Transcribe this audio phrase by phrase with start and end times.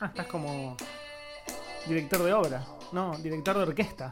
[0.00, 0.76] Ah, estás como
[1.86, 2.64] director de obra.
[2.92, 4.10] No, director de orquesta.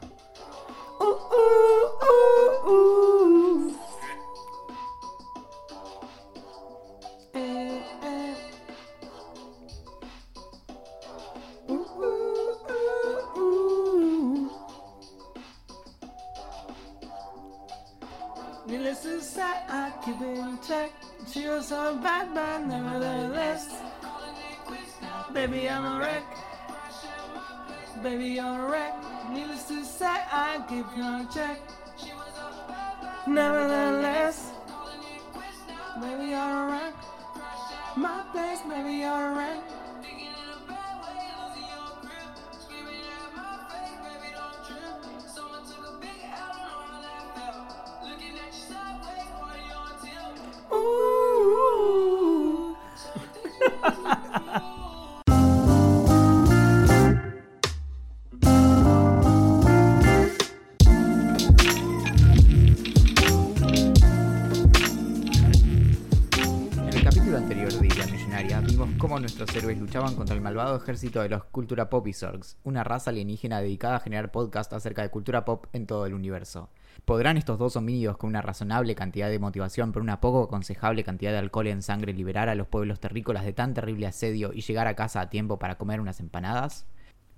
[70.89, 75.45] Ejército de los Cultura Popisorgs, una raza alienígena dedicada a generar podcasts acerca de cultura
[75.45, 76.71] pop en todo el universo.
[77.05, 81.33] ¿Podrán estos dos homínidos con una razonable cantidad de motivación por una poco aconsejable cantidad
[81.33, 84.87] de alcohol en sangre liberar a los pueblos terrícolas de tan terrible asedio y llegar
[84.87, 86.87] a casa a tiempo para comer unas empanadas?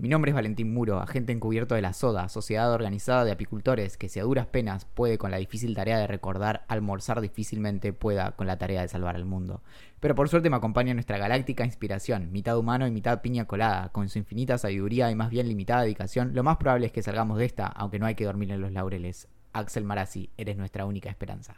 [0.01, 4.09] Mi nombre es Valentín Muro, agente encubierto de la SODA, Sociedad Organizada de Apicultores, que
[4.09, 8.47] si a duras penas puede con la difícil tarea de recordar, almorzar difícilmente pueda con
[8.47, 9.61] la tarea de salvar al mundo.
[10.01, 14.09] Pero por suerte me acompaña nuestra galáctica inspiración, mitad humano y mitad piña colada, con
[14.09, 17.45] su infinita sabiduría y más bien limitada dedicación, lo más probable es que salgamos de
[17.45, 19.29] esta, aunque no hay que dormir en los laureles.
[19.53, 21.57] Axel Marazzi, eres nuestra única esperanza.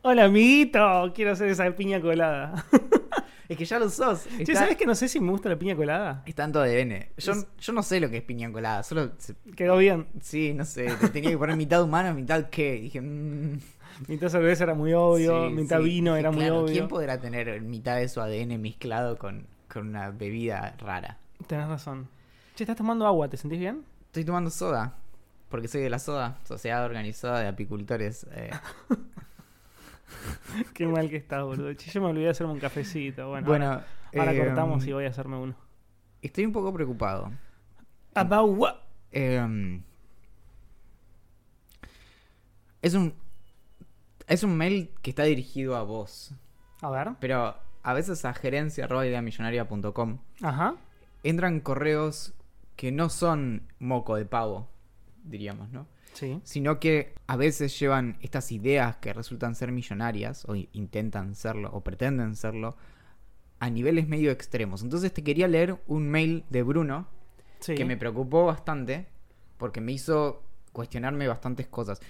[0.00, 1.12] Hola, amiguito.
[1.14, 2.64] Quiero hacer esa piña colada.
[3.48, 4.24] Es que ya lo sos.
[4.24, 6.22] Che, Está, ¿sabes que no sé si me gusta la piña colada?
[6.26, 7.08] está en tu ADN.
[7.18, 9.12] Yo, Es- yo no sé lo que es piña colada, solo...
[9.56, 10.06] Quedó bien.
[10.20, 12.72] Sí, no sé, te tenía que poner mitad humano, mitad qué.
[12.80, 13.58] Dije, mmm...
[14.08, 15.84] Mitad cerveza era muy obvio, Sí, mitad sí.
[15.84, 16.72] vino era muy obvio.
[16.72, 21.18] ¿Quién podrá tener mitad de su ADN mezclado con, con una bebida rara?
[21.46, 22.08] Tenés razón.
[22.54, 23.84] Che, estás tomando agua, ¿te sentís bien?
[24.06, 24.94] Estoy tomando soda,
[25.50, 28.26] porque soy de la soda, Sociedad Organizada de Apicultores.
[28.32, 28.50] eh.
[30.74, 31.72] Qué mal que estás, boludo.
[31.74, 33.28] Che, yo me olvidé de hacerme un cafecito.
[33.28, 33.86] Bueno, bueno, ahora,
[34.18, 35.54] ahora eh, cortamos y voy a hacerme uno.
[36.20, 37.30] Estoy un poco preocupado.
[38.14, 38.74] About what?
[39.10, 39.80] Eh,
[42.82, 43.14] es un...
[44.26, 46.32] Es un mail que está dirigido a vos,
[46.80, 47.08] A ver.
[47.20, 50.76] pero a veces a gerencia.ideamillonaria.com Ajá.
[51.24, 52.32] entran correos
[52.76, 54.68] que no son moco de pavo,
[55.24, 55.86] diríamos, ¿no?
[56.12, 56.40] Sí.
[56.44, 61.80] Sino que a veces llevan estas ideas que resultan ser millonarias, o intentan serlo, o
[61.82, 62.76] pretenden serlo,
[63.60, 64.82] a niveles medio extremos.
[64.82, 67.06] Entonces te quería leer un mail de Bruno
[67.60, 67.74] Sí.
[67.76, 69.06] que me preocupó bastante,
[69.56, 72.00] porque me hizo cuestionarme bastantes cosas.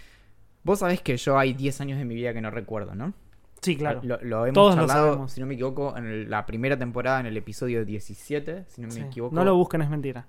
[0.65, 3.13] Vos sabés que yo hay 10 años de mi vida que no recuerdo, ¿no?
[3.61, 4.01] Sí, claro.
[4.03, 5.33] Lo, lo hemos Todos lo sabemos.
[5.33, 8.95] si no me equivoco, en la primera temporada, en el episodio 17, si no me
[8.95, 9.01] Sí.
[9.01, 9.35] equivoco.
[9.35, 10.27] No lo busquen, es mentira.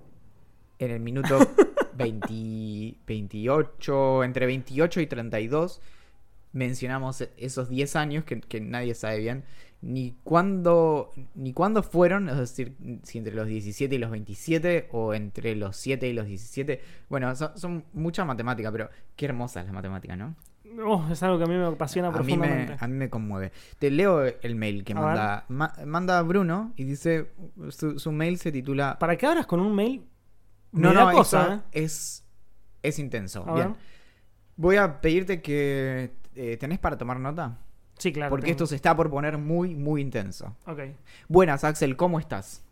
[0.84, 1.38] En el minuto
[1.96, 5.80] 20 28, entre 28 y 32,
[6.52, 9.44] mencionamos esos 10 años que, que nadie sabe bien
[9.82, 15.12] ni cuándo, ni cuándo fueron, es decir, si entre los 17 y los 27 o
[15.12, 16.80] entre los 7 y los 17.
[17.10, 20.34] Bueno, son, son mucha matemática, pero qué hermosa es la matemática, ¿no?
[20.82, 22.76] Oh, es algo que a mí me apasiona A mí, me, profundamente.
[22.80, 23.52] a mí me conmueve.
[23.78, 27.26] Te leo el mail que A manda, ma- manda Bruno y dice,
[27.68, 28.98] su, su mail se titula...
[28.98, 30.02] Para que abras con un mail.
[30.74, 31.84] No, no, cosa, ¿eh?
[31.84, 32.24] es,
[32.82, 33.44] es intenso.
[33.48, 33.76] A Bien.
[34.56, 36.12] Voy a pedirte que...
[36.34, 37.58] eh, ¿Tenés para tomar nota?
[37.98, 38.30] Sí, claro.
[38.30, 38.52] Porque tengo.
[38.52, 40.56] esto se está por poner muy, muy intenso.
[40.66, 40.80] Ok.
[41.28, 42.62] Buenas, Axel, ¿cómo estás?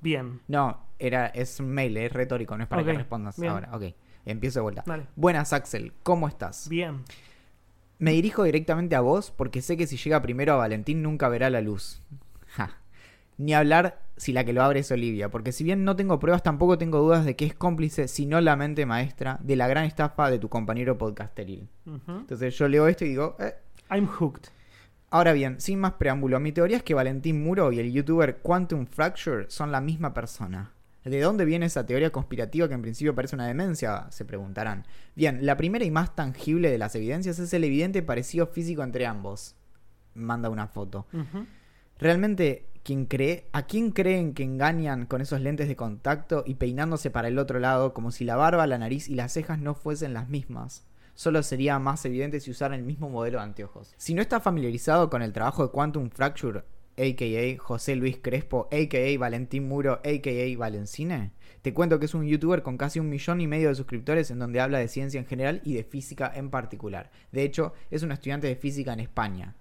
[0.00, 0.40] Bien.
[0.48, 3.52] No, era, es un mail, es retórico, no es para que respondas bien.
[3.52, 3.70] ahora.
[3.72, 3.94] Ok,
[4.24, 4.84] empiezo de vuelta.
[4.86, 5.06] Dale.
[5.16, 6.68] Buenas, Axel, ¿cómo estás?
[6.68, 7.04] Bien.
[7.98, 11.50] Me dirijo directamente a vos porque sé que si llega primero a Valentín nunca verá
[11.50, 12.00] la luz.
[12.46, 12.78] Ja.
[13.40, 16.42] Ni hablar si la que lo abre es Olivia, porque si bien no tengo pruebas,
[16.42, 19.84] tampoco tengo dudas de que es cómplice, si no la mente maestra, de la gran
[19.86, 21.66] estafa de tu compañero podcasteril.
[22.06, 23.54] Entonces yo leo esto y digo, eh.
[23.90, 24.50] I'm hooked.
[25.08, 28.84] Ahora bien, sin más preámbulo, mi teoría es que Valentín Muro y el youtuber Quantum
[28.84, 30.74] Fracture son la misma persona.
[31.02, 34.06] ¿De dónde viene esa teoría conspirativa que en principio parece una demencia?
[34.10, 34.84] Se preguntarán.
[35.16, 39.06] Bien, la primera y más tangible de las evidencias es el evidente parecido físico entre
[39.06, 39.56] ambos.
[40.14, 41.06] Manda una foto.
[41.98, 47.10] Realmente, quien cree, ¿a quién creen que engañan con esos lentes de contacto y peinándose
[47.10, 50.14] para el otro lado como si la barba, la nariz y las cejas no fuesen
[50.14, 50.86] las mismas?
[51.14, 53.94] Solo sería más evidente si usaran el mismo modelo de anteojos.
[53.98, 56.64] Si no está familiarizado con el trabajo de Quantum Fracture,
[56.96, 57.58] a.k.a.
[57.58, 59.18] José Luis Crespo, a.k.a.
[59.18, 60.58] Valentín Muro, a.k.a.
[60.58, 61.32] Valencine?
[61.62, 64.38] Te cuento que es un youtuber con casi un millón y medio de suscriptores en
[64.38, 67.10] donde habla de ciencia en general y de física en particular.
[67.32, 69.56] De hecho, es un estudiante de física en España.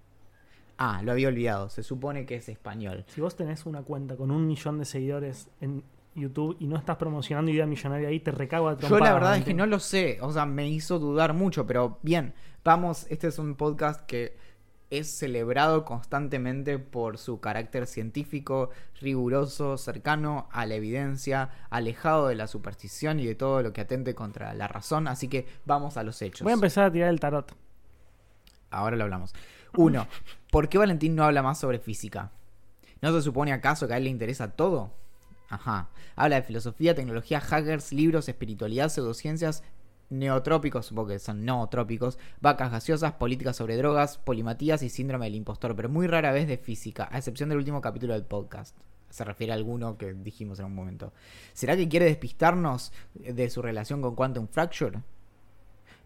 [0.81, 3.03] Ah, lo había olvidado, se supone que es español.
[3.09, 5.83] Si vos tenés una cuenta con un millón de seguidores en
[6.15, 9.43] YouTube y no estás promocionando idea millonaria ahí, te recago a Yo la verdad es
[9.43, 12.33] que no lo sé, o sea, me hizo dudar mucho, pero bien,
[12.63, 14.37] vamos, este es un podcast que
[14.89, 18.69] es celebrado constantemente por su carácter científico,
[19.01, 24.15] riguroso, cercano a la evidencia, alejado de la superstición y de todo lo que atente
[24.15, 26.43] contra la razón, así que vamos a los hechos.
[26.43, 27.53] Voy a empezar a tirar el tarot.
[28.71, 29.33] Ahora lo hablamos.
[29.77, 30.07] Uno,
[30.51, 32.31] ¿por qué Valentín no habla más sobre física?
[33.01, 34.91] ¿No se supone acaso que a él le interesa todo?
[35.49, 35.89] Ajá.
[36.15, 39.63] Habla de filosofía, tecnología, hackers, libros, espiritualidad, pseudociencias,
[40.09, 45.75] neotrópicos, supongo que son nootrópicos, vacas gaseosas, políticas sobre drogas, polimatías y síndrome del impostor,
[45.75, 48.75] pero muy rara vez de física, a excepción del último capítulo del podcast.
[49.09, 51.13] Se refiere a alguno que dijimos en un momento.
[51.53, 54.99] ¿Será que quiere despistarnos de su relación con Quantum Fracture?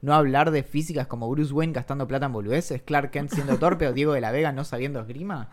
[0.03, 2.81] ¿No hablar de físicas como Bruce Wayne gastando plata en boludeces?
[2.81, 5.49] ¿Clark Kent siendo torpe o Diego de la Vega no sabiendo esgrima?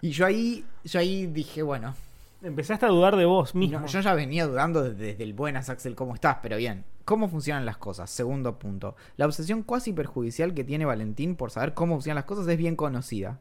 [0.00, 1.92] Y yo ahí, yo ahí dije, bueno,
[2.40, 3.80] Empezaste a dudar de vos mismo.
[3.80, 6.36] no, yo ya venía dudando desde el buenas, Axel, ¿cómo estás?
[6.40, 8.08] Pero bien, ¿cómo funcionan las cosas?
[8.10, 8.94] Segundo punto.
[9.16, 12.76] La obsesión cuasi perjudicial que tiene Valentín por saber cómo funcionan las cosas es bien
[12.76, 13.40] conocida.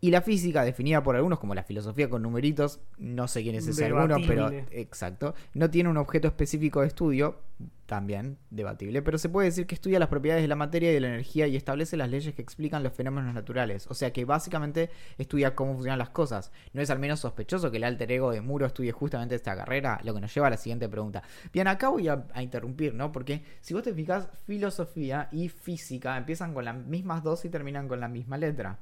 [0.00, 3.66] Y la física, definida por algunos como la filosofía con numeritos, no sé quién es
[3.66, 7.40] ese alguno, pero exacto, no tiene un objeto específico de estudio,
[7.86, 11.00] también debatible, pero se puede decir que estudia las propiedades de la materia y de
[11.00, 13.86] la energía y establece las leyes que explican los fenómenos naturales.
[13.88, 16.52] O sea que básicamente estudia cómo funcionan las cosas.
[16.74, 20.00] No es al menos sospechoso que el alter ego de Muro estudie justamente esta carrera,
[20.04, 21.22] lo que nos lleva a la siguiente pregunta.
[21.50, 23.10] Bien, acá voy a, a interrumpir, ¿no?
[23.10, 27.88] Porque si vos te fijas, filosofía y física empiezan con las mismas dos y terminan
[27.88, 28.78] con la misma letra.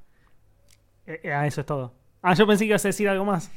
[1.07, 1.93] Eh, eh, eso es todo.
[2.23, 3.51] Ah, yo pensé que ibas a decir algo más.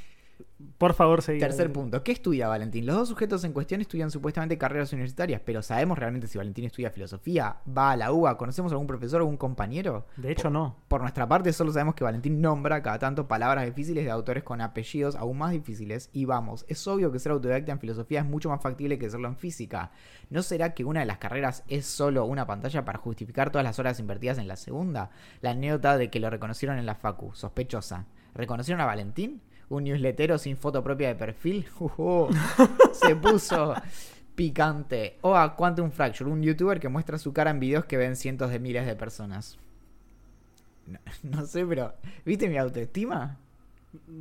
[0.77, 1.39] Por favor, seguí.
[1.39, 2.03] Tercer punto.
[2.03, 2.85] ¿Qué estudia Valentín?
[2.85, 6.89] Los dos sujetos en cuestión estudian supuestamente carreras universitarias, pero ¿sabemos realmente si Valentín estudia
[6.89, 7.57] filosofía?
[7.65, 8.37] ¿Va a la UBA?
[8.37, 10.05] ¿Conocemos algún profesor o algún compañero?
[10.17, 10.77] De hecho, no.
[10.87, 14.61] Por nuestra parte, solo sabemos que Valentín nombra cada tanto palabras difíciles de autores con
[14.61, 16.09] apellidos aún más difíciles.
[16.13, 19.27] Y vamos, es obvio que ser autodidacta en filosofía es mucho más factible que serlo
[19.27, 19.91] en física.
[20.29, 23.79] ¿No será que una de las carreras es solo una pantalla para justificar todas las
[23.79, 25.09] horas invertidas en la segunda?
[25.41, 28.05] La anécdota de que lo reconocieron en la Facu, sospechosa.
[28.33, 29.41] ¿Reconocieron a Valentín?
[29.69, 31.65] Un newslettero sin foto propia de perfil.
[32.93, 33.75] Se puso
[34.35, 35.17] picante.
[35.21, 38.49] O a Quantum Fracture, un youtuber que muestra su cara en videos que ven cientos
[38.51, 39.57] de miles de personas.
[40.87, 41.93] No, no sé, pero
[42.25, 43.37] ¿viste mi autoestima?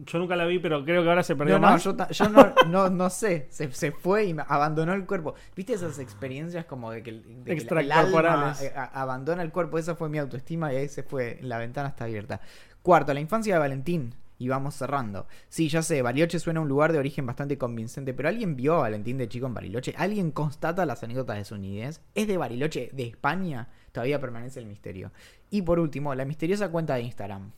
[0.07, 1.85] Yo nunca la vi, pero creo que ahora se perdió No, no, más.
[1.85, 3.49] yo, ta- yo no, no, no sé.
[3.51, 5.35] Se, se fue y abandonó el cuerpo.
[5.55, 9.77] ¿Viste esas experiencias como de que, el- de que el- alma, eh, abandona el cuerpo?
[9.79, 11.39] Esa fue mi autoestima y ahí se fue.
[11.43, 12.41] La ventana está abierta.
[12.83, 14.15] Cuarto, la infancia de Valentín.
[14.39, 15.27] Y vamos cerrando.
[15.49, 18.75] Sí, ya sé, Bariloche suena a un lugar de origen bastante convincente, pero ¿alguien vio
[18.75, 19.95] a Valentín de chico en Bariloche?
[19.97, 22.01] ¿Alguien constata las anécdotas de su niñez?
[22.15, 23.69] ¿Es de Bariloche, de España?
[23.93, 25.13] Todavía permanece el misterio.
[25.51, 27.51] Y por último, la misteriosa cuenta de Instagram.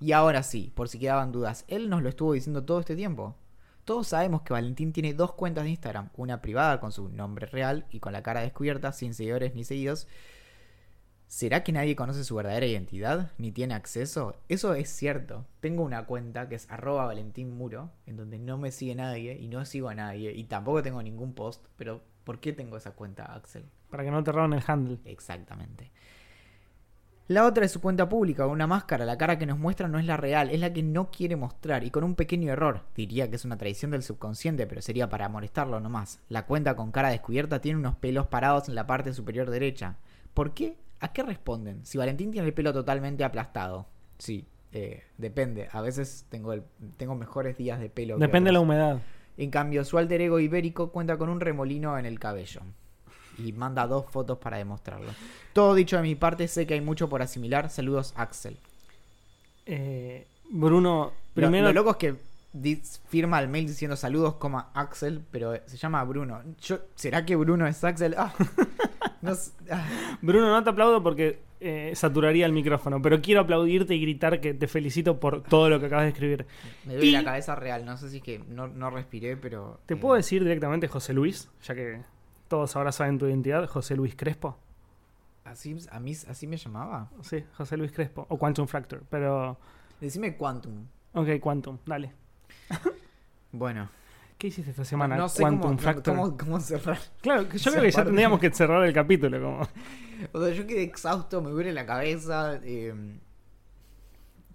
[0.00, 3.36] Y ahora sí, por si quedaban dudas, él nos lo estuvo diciendo todo este tiempo.
[3.84, 7.86] Todos sabemos que Valentín tiene dos cuentas de Instagram, una privada con su nombre real
[7.90, 10.06] y con la cara descubierta, sin seguidores ni seguidos.
[11.28, 13.32] ¿Será que nadie conoce su verdadera identidad?
[13.36, 14.40] ¿Ni tiene acceso?
[14.48, 15.44] Eso es cierto.
[15.60, 19.46] Tengo una cuenta que es arroba Valentín Muro, en donde no me sigue nadie y
[19.48, 23.26] no sigo a nadie y tampoco tengo ningún post, pero ¿por qué tengo esa cuenta,
[23.34, 23.66] Axel?
[23.90, 25.00] Para que no te roben el handle.
[25.04, 25.90] Exactamente.
[27.26, 29.04] La otra es su cuenta pública, una máscara.
[29.04, 31.84] La cara que nos muestra no es la real, es la que no quiere mostrar
[31.84, 32.84] y con un pequeño error.
[32.96, 36.20] Diría que es una tradición del subconsciente, pero sería para molestarlo nomás.
[36.30, 39.96] La cuenta con cara descubierta tiene unos pelos parados en la parte superior derecha.
[40.32, 40.78] ¿Por qué?
[41.00, 41.84] ¿A qué responden?
[41.86, 43.86] Si Valentín tiene el pelo totalmente aplastado.
[44.18, 45.68] Sí, eh, depende.
[45.72, 46.64] A veces tengo, el-
[46.96, 48.18] tengo mejores días de pelo.
[48.18, 49.00] Depende de la humedad.
[49.36, 52.60] En cambio, su alter ego ibérico cuenta con un remolino en el cabello.
[53.38, 55.10] Y manda dos fotos para demostrarlo.
[55.52, 57.70] Todo dicho de mi parte, sé que hay mucho por asimilar.
[57.70, 58.58] Saludos, Axel.
[59.66, 61.68] Eh, Bruno, Lo- primero.
[61.68, 62.14] Lo, loco es que
[63.08, 66.42] firma el mail diciendo saludos, coma Axel, pero se llama Bruno.
[66.60, 68.14] Yo, ¿Será que Bruno es Axel?
[68.18, 68.34] Ah,
[69.22, 69.32] no.
[69.70, 69.86] Ah,
[70.22, 74.54] Bruno, no te aplaudo porque eh, saturaría el micrófono, pero quiero aplaudirte y gritar que
[74.54, 76.46] te felicito por todo lo que acabas de escribir.
[76.86, 77.84] me duele Y- la cabeza real.
[77.84, 79.80] No sé si es que no, no respiré, pero.
[79.86, 81.50] ¿Te eh, puedo decir directamente José Luis?
[81.64, 82.00] Ya que
[82.48, 84.56] todos ahora saben tu identidad, José Luis Crespo.
[85.44, 87.10] Así, a mí, así me llamaba.
[87.22, 88.26] Sí, José Luis Crespo.
[88.28, 89.02] O Quantum Fracture.
[89.10, 89.58] Pero.
[90.00, 90.86] Decime Quantum.
[91.14, 92.12] Ok, Quantum, dale.
[93.52, 93.88] Bueno,
[94.38, 95.16] ¿Qué hiciste esta semana?
[95.16, 96.16] no sé Quantum cómo, no- Fracture.
[96.16, 96.98] cómo, cómo cerrar.
[97.20, 99.40] Claro, yo creo que ya tendríamos que cerrar el capítulo.
[99.42, 99.68] Como...
[100.32, 102.58] O sea, yo quedé exhausto, me duele la cabeza.
[102.64, 102.92] eh,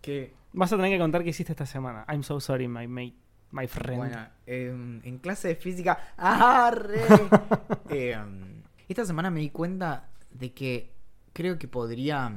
[0.01, 2.05] Que, Vas a tener que contar qué hiciste esta semana.
[2.09, 3.15] I'm so sorry, my mate,
[3.51, 3.97] my friend.
[3.97, 6.13] bueno, em, en clase de física.
[6.17, 7.01] ¡Arre!
[7.89, 10.93] Em, esta semana me di cuenta de que
[11.33, 12.31] creo que podría.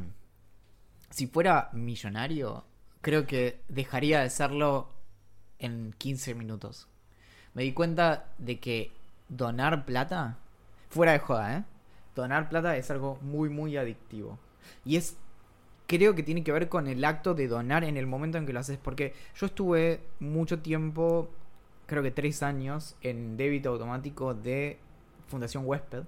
[1.10, 2.64] Si fuera millonario,
[3.00, 4.88] creo que dejaría de serlo
[5.58, 6.88] en 15 minutos.
[7.56, 8.92] Me di cuenta de que
[9.30, 10.36] donar plata,
[10.90, 11.64] fuera de joda, ¿eh?
[12.14, 14.38] Donar plata es algo muy, muy adictivo.
[14.84, 15.16] Y es,
[15.86, 18.52] creo que tiene que ver con el acto de donar en el momento en que
[18.52, 18.76] lo haces.
[18.76, 21.30] Porque yo estuve mucho tiempo,
[21.86, 24.78] creo que tres años, en débito automático de
[25.28, 26.02] Fundación Huésped.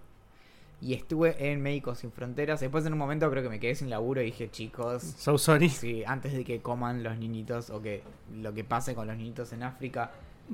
[0.82, 2.60] Y estuve en Médicos Sin Fronteras.
[2.60, 5.70] Después en un momento creo que me quedé sin laburo y dije, chicos, So sorry.
[5.70, 8.02] Sí, antes de que coman los niñitos o que
[8.34, 10.10] lo que pase con los niñitos en África.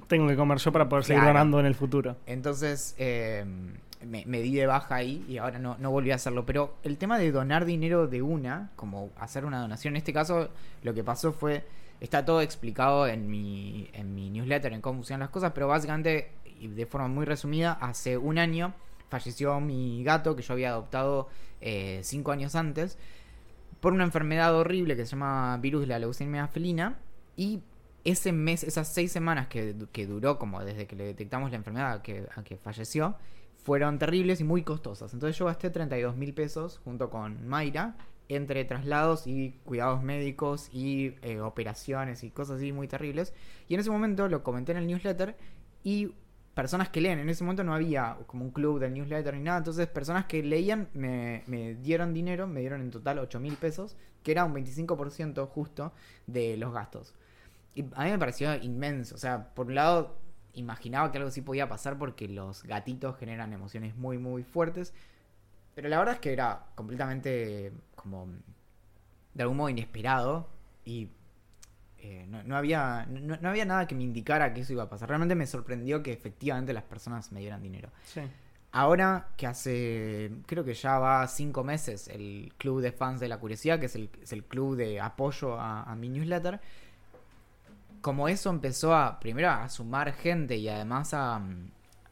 [0.09, 1.35] Tengo que comer yo para poder seguir Claro.
[1.39, 2.17] donando en el futuro.
[2.27, 3.45] Entonces eh,
[4.07, 6.45] me, me di de baja ahí y ahora no, no volví a hacerlo.
[6.47, 10.49] Pero el tema de donar dinero de una, como hacer una donación, en este caso
[10.83, 11.65] lo que pasó fue,
[12.01, 16.33] está todo explicado en mi, en mi newsletter, en cómo funcionan las cosas, pero básicamente,
[16.61, 18.75] y de forma muy resumida, hace un año
[19.11, 21.29] falleció mi gato que yo había adoptado
[21.61, 22.99] eh, cinco años antes
[23.81, 26.97] por una enfermedad horrible que se llama virus de la leucemia felina
[27.37, 27.61] y
[28.05, 31.93] ese mes, esas seis semanas que, que duró como desde que le detectamos la enfermedad
[31.93, 33.17] a que, que falleció,
[33.57, 35.15] fueron terribles y muy costosas.
[35.15, 37.97] Entonces yo gasté 32 mil pesos junto con Mayra
[38.29, 43.33] entre traslados y cuidados médicos y eh, operaciones y cosas así muy terribles.
[43.69, 45.37] Y en ese momento lo comenté en el newsletter
[45.83, 46.13] y
[46.55, 49.59] personas que leen, en ese momento no había como un club del newsletter ni nada,
[49.59, 53.97] entonces personas que leían me, me dieron dinero, me dieron en total 8 mil pesos,
[54.23, 55.93] que era un 25% justo
[56.27, 57.15] de los gastos.
[57.75, 59.15] Y a mí me pareció inmenso.
[59.15, 60.19] O sea, por un lado,
[60.53, 64.95] imaginaba que algo así podía pasar porque los gatitos generan emociones muy, muy fuertes.
[65.75, 68.29] Pero la verdad es que era completamente como
[69.35, 70.49] de algún modo inesperado.
[70.85, 71.09] Y
[71.99, 74.89] eh, no, no había, no, no había nada que me indicara que eso iba a
[74.89, 75.09] pasar.
[75.09, 77.91] Realmente me sorprendió que efectivamente las personas me dieran dinero.
[78.05, 78.21] Sí.
[78.71, 83.39] Ahora que hace, creo que ya va cinco meses, el club de fans de la
[83.39, 86.61] curiosidad, que es el, es el club de apoyo a, a mi newsletter,
[88.05, 91.41] como eso empezó a, primero a sumar gente y además a,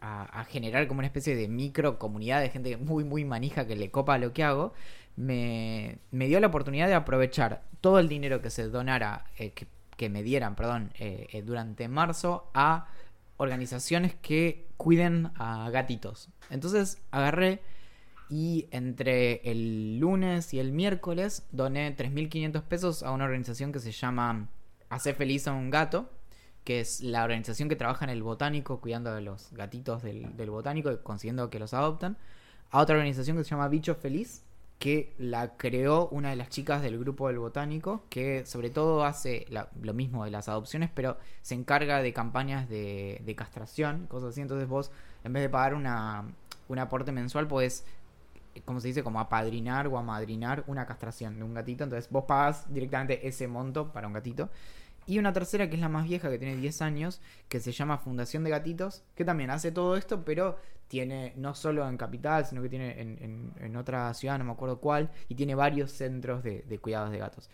[0.00, 3.90] a, generar como una especie de micro comunidad de gente muy, muy manija que le
[3.90, 4.72] copa lo que hago,
[5.16, 9.66] me, me dio la oportunidad de aprovechar todo el dinero que se donara, eh, que,
[9.98, 12.88] que me dieran, perdón, eh, eh, durante marzo a
[13.36, 16.30] organizaciones que cuiden a gatitos.
[16.48, 17.60] Entonces agarré
[18.30, 23.92] y entre el lunes y el miércoles doné 3.500 pesos a una organización que se
[23.92, 24.48] llama
[24.92, 26.10] Hace feliz a un gato,
[26.64, 30.92] que es la organización que trabaja en el botánico cuidando de los gatitos del, botánico
[30.92, 32.18] y consiguiendo que los adoptan.
[32.70, 34.44] A otra organización que se llama Bicho Feliz,
[34.78, 39.46] que la creó una de las chicas del grupo del botánico, que sobre todo hace
[39.80, 44.42] lo mismo de las adopciones, pero se encarga de campañas de, de castración, cosas así.
[44.42, 44.90] Entonces vos,
[45.24, 46.26] en vez de pagar una,
[46.68, 47.86] un aporte mensual, podés,
[48.66, 51.82] como se dice, como apadrinar o amadrinar una castración de un gatito.
[51.82, 54.50] Entonces vos pagás directamente ese monto para un gatito.
[55.06, 57.98] Y una tercera que es la más vieja, que tiene 10 años, que se llama
[57.98, 60.56] Fundación de Gatitos, que también hace todo esto, pero
[60.88, 64.52] tiene no solo en Capital, sino que tiene en, en- en otra ciudad, no me
[64.52, 67.50] acuerdo cuál, y tiene varios centros de, de cuidados de gatos.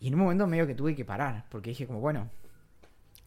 [0.00, 2.28] Y en un momento medio que tuve que parar, porque dije como, bueno,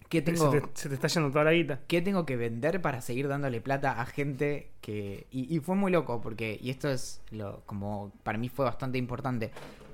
[0.10, 1.80] ¿qué tengo, Se, te, se te está yendo toda la guita.
[1.88, 5.28] ¿qué tengo que vender para seguir dándole plata a gente que...
[5.32, 8.98] Y, y fue muy loco, porque, y esto es lo, como, para mí fue bastante
[8.98, 9.52] importante.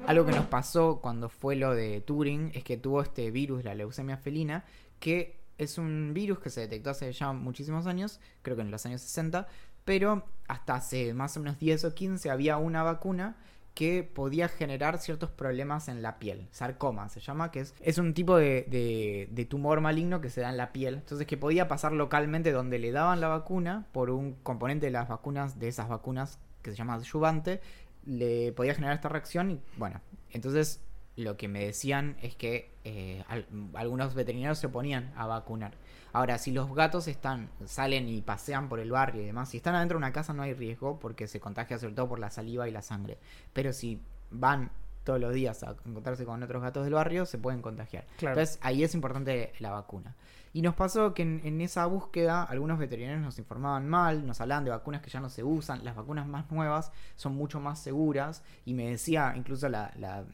[0.08, 3.76] Algo que nos pasó cuando fue lo de Turing es que tuvo este virus, la
[3.76, 4.66] leucemia felina,
[5.00, 8.86] que es un virus que se detectó hace ya muchísimos años, creo que en los
[8.86, 9.48] años 60,
[9.86, 13.38] pero hasta hace más o menos 10 o 15 había una vacuna
[13.74, 16.48] que podía generar ciertos problemas en la piel.
[16.52, 20.50] Sarcoma se llama, que es, es un tipo de, de- tumor maligno que se da
[20.50, 20.96] en la piel.
[20.96, 25.08] Entonces que podía pasar localmente donde le daban la vacuna por un componente de las
[25.08, 27.62] vacunas, de esas vacunas que se llama adyuvante,
[28.06, 30.82] le podía generar esta reacción y bueno, entonces
[31.18, 35.74] lo que me decían es que eh, al- algunos veterinarios se oponían a vacunar.
[36.14, 39.76] Ahora, si los gatos están, salen y pasean por el barrio y demás, si están
[39.76, 42.68] adentro de una casa no hay riesgo porque se contagia sobre todo por la saliva
[42.68, 43.18] y la sangre.
[43.54, 44.72] Pero si van
[45.04, 48.06] todos los días a encontrarse con otros gatos del barrio, se pueden contagiar.
[48.18, 48.40] Claro.
[48.40, 50.16] Entonces ahí es importante la vacuna.
[50.54, 54.72] Y nos pasó que en, esa búsqueda algunos veterinarios nos informaban mal, nos hablaban de
[54.72, 58.74] vacunas que ya no se usan, las vacunas más nuevas son mucho más seguras y
[58.74, 60.26] me decía incluso la, la-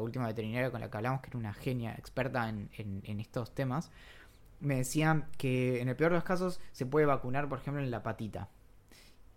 [0.00, 3.54] última veterinaria con la que hablamos, que era una genia experta en, en- en estos
[3.54, 3.90] temas,
[4.60, 7.90] me decían que en el peor de los casos se puede vacunar, por ejemplo, en
[7.90, 8.48] la patita.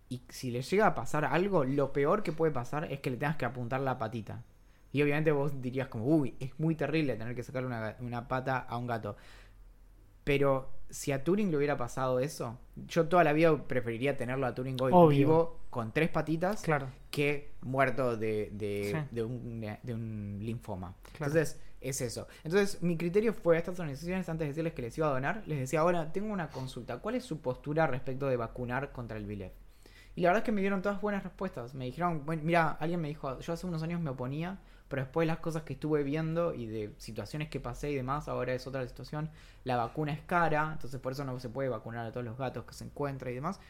[0.09, 3.17] Y si le llega a pasar algo, lo peor que puede pasar es que le
[3.17, 4.43] tengas que apuntar la patita.
[4.91, 8.77] Y obviamente vos dirías como, uy, es muy terrible tener que sacarle una pata a
[8.77, 9.15] un gato.
[10.23, 14.53] Pero si a Turing le hubiera pasado eso, yo toda la vida preferiría tenerlo a
[14.53, 15.09] Turing hoy Obvio.
[15.17, 16.87] vivo con tres patitas Claro.
[17.09, 19.07] que muerto de, de, Sí.
[19.15, 20.95] de un, de un linfoma.
[21.17, 21.31] Claro.
[21.33, 22.27] Entonces, es eso.
[22.43, 25.43] Entonces, mi criterio fue a estas organizaciones, antes de decirles que les iba a donar,
[25.47, 26.97] les decía, ahora tengo una consulta.
[26.99, 29.53] ¿Cuál es su postura respecto de vacunar contra el VILEF?
[30.15, 31.73] Y la verdad es que me dieron todas buenas respuestas.
[31.73, 34.59] Me dijeron, bueno, mira, alguien me dijo, yo hace unos años me oponía,
[34.91, 38.27] pero después de las cosas que estuve viendo y de situaciones que pasé y demás,
[38.27, 39.29] ahora es otra situación.
[39.63, 42.65] La vacuna es cara, entonces por eso no se puede vacunar a todos los gatos
[42.65, 43.62] que se encuentran y demás.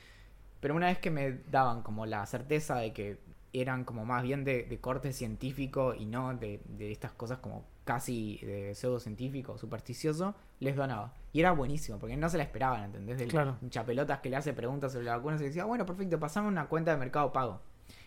[0.60, 3.20] Pero una vez que me daban como la certeza de que
[3.54, 7.66] eran como más bien de, de corte científico y no de, de estas cosas como
[7.86, 11.14] casi de pseudocientífico, supersticioso, les donaba.
[11.34, 13.20] Y era buenísimo, porque no se la esperaban, ¿entendés?
[13.20, 13.58] Del Claro.
[13.70, 16.92] chapelotas que le hace preguntas sobre la vacuna, se decía, bueno, perfecto, pasame una cuenta
[16.92, 17.60] de mercado pago.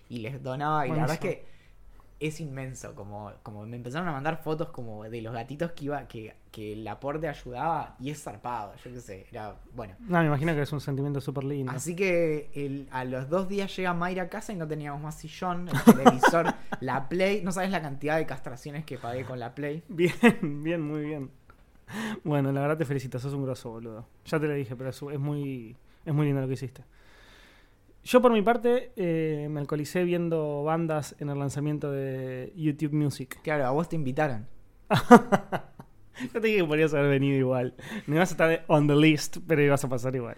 [0.09, 1.55] Y les donaba, y la verdad es que
[2.27, 6.07] es inmenso, como, como me empezaron a mandar fotos como de los gatitos que iba,
[6.09, 9.95] que, que el aporte ayudaba, y es zarpado, yo qué sé, era, bueno.
[10.01, 11.73] No, me imagino que es un sentimiento súper lindo.
[11.73, 15.17] Así que el- a los dos días llega Mayra a casa y no teníamos más
[15.17, 17.43] sillón, el televisor, la Play.
[17.43, 19.83] No sabes la cantidad de castraciones que pagué con la Play.
[19.89, 20.15] Bien,
[20.63, 21.31] bien, muy bien.
[22.25, 24.07] Bueno, la verdad te felicito, sos un grosso, boludo.
[24.25, 26.83] Ya te lo dije, pero es, es muy, es muy lindo lo que hiciste.
[28.05, 33.41] Yo por mi parte eh, me alcoholicé viendo bandas en el lanzamiento de YouTube Music.
[33.43, 34.47] Claro, a vos te invitaron.
[34.91, 37.75] Yo te dije que podrías haber venido igual.
[38.07, 40.37] No ibas a estar on the list, pero ibas a pasar igual.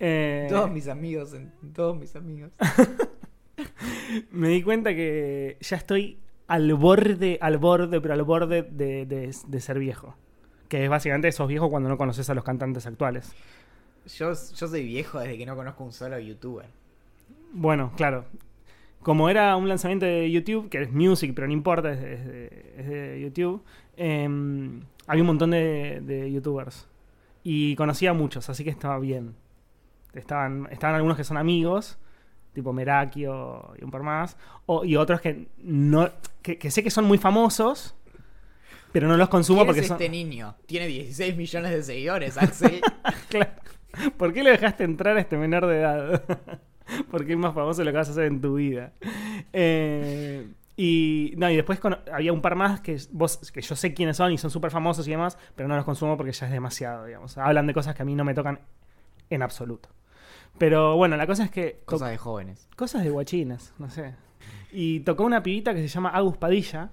[0.00, 1.36] Eh, Todos mis amigos,
[1.72, 2.50] todos mis amigos.
[4.32, 9.30] me di cuenta que ya estoy al borde, al borde, pero al borde de, de-
[9.46, 10.16] de ser viejo.
[10.68, 13.32] Que es básicamente sos viejo cuando no conoces a los cantantes actuales.
[14.16, 16.66] Yo, yo soy viejo desde que no conozco un solo youtuber.
[17.52, 18.24] Bueno, claro.
[19.02, 22.26] Como era un lanzamiento de YouTube, que es music, pero no importa, es de, es
[22.26, 23.62] de- es de YouTube,
[23.96, 26.86] em, había un montón de, de youtubers.
[27.44, 29.34] Y conocía a muchos, así que estaba bien.
[30.14, 31.98] Estaban, estaban algunos que son amigos,
[32.54, 36.10] tipo Merakio y un par más, o- y otros que, no,
[36.42, 37.94] que, que sé que son muy famosos,
[38.92, 39.96] pero no los consumo ¿Quién porque es son...
[39.96, 40.56] este niño?
[40.66, 42.80] Tiene 16 millones de seguidores, Axel.
[43.28, 43.50] Claro.
[44.16, 46.22] ¿Por qué le dejaste entrar a este menor de edad?
[47.10, 48.92] Porque es más famoso lo que vas a hacer en tu vida.
[49.52, 51.80] Eh, y, no, y después
[52.12, 55.06] había un par más que, vos, que yo sé quiénes son y son súper famosos
[55.08, 57.36] y demás, pero no los consumo porque ya es demasiado, digamos.
[57.36, 58.60] Hablan de cosas que a mí no me tocan
[59.30, 59.88] en absoluto.
[60.56, 61.80] Pero bueno, la cosa es que...
[61.80, 62.68] to- Cosa de jóvenes.
[62.76, 64.14] Cosas de guachines, no sé.
[64.72, 66.90] Y tocó una pibita que se llama Agus Padilla,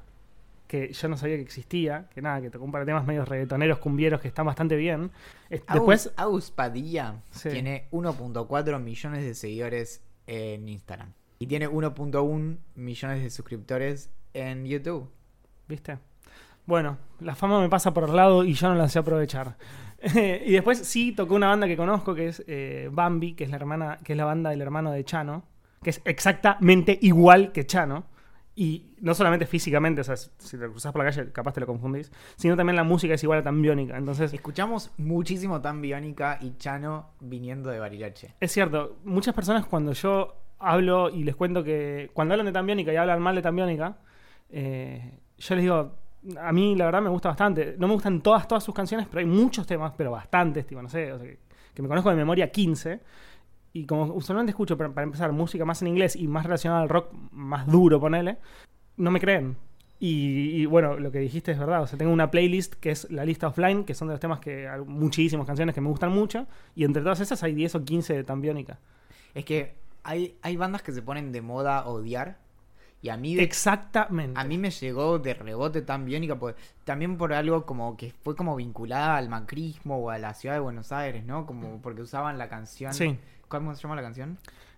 [0.88, 3.28] que yo no sabía que existía, que nada, que tocó un par de temas medios
[3.28, 5.12] reggaetoneros, cumbieros, que están bastante bien.
[5.50, 6.14] Es- Después,
[6.56, 7.50] Padilla Sí.
[7.50, 11.14] tiene 1.4 millones de seguidores en Instagram.
[11.40, 15.10] Y tiene 1.1 millones de suscriptores en YouTube.
[15.68, 15.98] ¿viste?
[16.68, 19.58] Bueno, la fama me pasa por el lado y yo no la sé aprovechar.
[20.46, 23.56] y después sí tocó una banda que conozco que es eh, Bambi, que es la
[23.58, 25.44] hermana, que es la banda del hermano de Chano,
[25.84, 28.06] que es exactamente igual que Chano.
[28.58, 31.68] Y no solamente físicamente, o sea, si lo cruzas por la calle, capaz te lo
[31.68, 33.98] confundís, sino también la música es igual a tan biónica.
[33.98, 38.36] Entonces, Escuchamos muchísimo Tan Biónica y Chano viniendo de Bariloche.
[38.40, 42.94] Es cierto, muchas personas cuando yo hablo y les cuento que cuando hablan de Tambiónica
[42.94, 43.98] y hablan mal de Tambiónica,
[44.50, 45.96] eh, yo les digo,
[46.40, 47.76] a mí la verdad me gusta bastante.
[47.78, 50.90] No me gustan todas, todas sus canciones, pero hay muchos temas, pero bastantes, tipo, no
[50.90, 51.40] sé, o sea, que,
[51.74, 53.02] que me conozco de memoria 15.
[53.76, 56.88] Y como usualmente escucho, para, para empezar, música más en inglés y más relacionada al
[56.88, 58.38] rock más duro, ponele,
[58.96, 59.58] no me creen.
[60.00, 61.82] Y, y, bueno, lo que dijiste es verdad.
[61.84, 64.40] O sea, tengo una playlist que es la lista offline, que son de los temas
[64.40, 64.68] que.
[64.70, 66.48] hay muchísimas canciones que me gustan mucho.
[66.74, 68.80] Y entre todas esas hay 10 o 15 de Tambiónica.
[69.34, 72.38] Es que hay, hay bandas que se ponen de moda a odiar.
[73.02, 74.40] Y a mí, de- Exactamente.
[74.40, 76.40] a mí me llegó de rebote Tan Biónica.
[76.40, 80.56] por- también por algo como que fue como vinculada al macrismo o a la ciudad
[80.56, 81.46] de Buenos Aires, ¿no?
[81.46, 82.94] Como porque usaban la canción.
[82.94, 83.18] Sí.
[83.48, 84.38] ¿Cómo se llama la canción?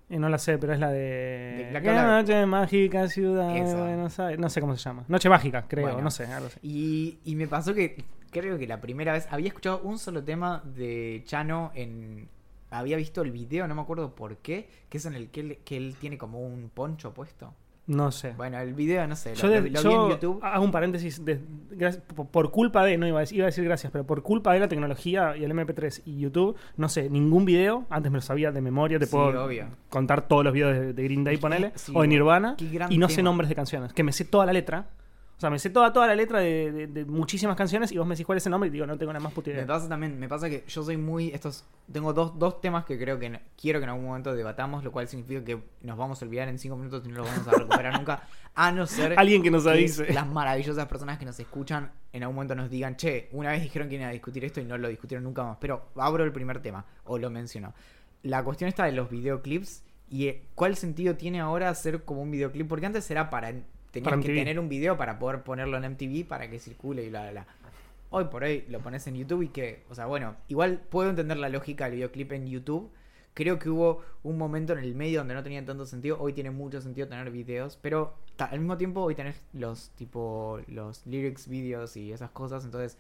[0.10, 1.00] Eh, no la sé, pero es la de.
[1.00, 3.62] De- la que Qué habla- noche mágica, ciudad de.
[3.76, 4.40] Buenos Aires.
[4.40, 5.04] No sé cómo se llama.
[5.08, 5.88] Noche mágica, creo.
[5.88, 6.02] Bueno.
[6.02, 6.60] No sé, algo así.
[6.62, 10.62] Y, y me pasó que creo que la primera vez había escuchado un solo tema
[10.64, 12.28] de Chano en...
[12.70, 15.58] Había visto el video, no me acuerdo por qué, que es en el que él,
[15.64, 17.54] que él tiene como un poncho puesto.
[17.88, 18.34] No sé.
[18.36, 20.40] Bueno, el video, no sé, yo lo- de- lo vi yo en YouTube.
[20.44, 21.24] hago un paréntesis.
[21.24, 21.40] de-
[21.72, 22.98] gracias- por, culpa de.
[22.98, 25.44] No iba a, decir, iba a decir gracias, pero por culpa de la tecnología y
[25.46, 27.86] el MP3 y YouTube, no sé, ningún video.
[27.90, 29.00] Antes me lo sabía de memoria.
[29.00, 29.68] Te Sí, puedo obvio.
[29.90, 31.72] contar todos los videos de, de Green Day, ponele.
[31.76, 32.58] Sí, o de Nirvana.
[32.90, 33.94] Y no sé nombres de canciones.
[33.94, 34.88] Que me sé toda la letra.
[35.38, 38.08] O sea, me sé toda, toda la letra de, de- de muchísimas canciones y vos
[38.08, 39.62] me decís cuál es el nombre y digo, no tengo nada más puta idea.
[39.62, 41.28] Me pasa también, me pasa que yo soy muy.
[41.30, 44.84] estos Tengo dos, dos temas que creo que no- quiero que en algún momento debatamos,
[44.84, 47.48] lo cual significa que nos vamos a olvidar en cinco minutos y no los vamos
[47.48, 48.24] a recuperar nunca.
[48.56, 50.12] A no ser Alguien que nos que avise.
[50.12, 53.90] las maravillosas personas que nos escuchan en algún momento nos digan, che, una vez dijeron
[53.90, 55.58] que iban a discutir esto y no lo discutieron nunca más.
[55.62, 57.76] Pero abro el primer tema, o lo menciono.
[58.24, 62.32] La cuestión está de los videoclips y eh, cuál sentido tiene ahora hacer como un
[62.32, 63.54] videoclip, porque antes era para.
[64.02, 67.24] Tenías que tener un video para poder ponerlo en MTV para que circule y bla,
[67.24, 67.48] bla, bla.
[68.10, 71.38] Hoy por hoy lo pones en YouTube y que, o sea, bueno, igual puedo entender
[71.38, 72.90] la lógica del videoclip en YouTube.
[73.34, 76.18] Creo que hubo un momento en el medio donde no tenía tanto sentido.
[76.20, 81.06] Hoy tiene mucho sentido tener videos, pero al mismo tiempo hoy tenés los tipo los
[81.06, 82.98] lyrics videos y esas cosas, entonces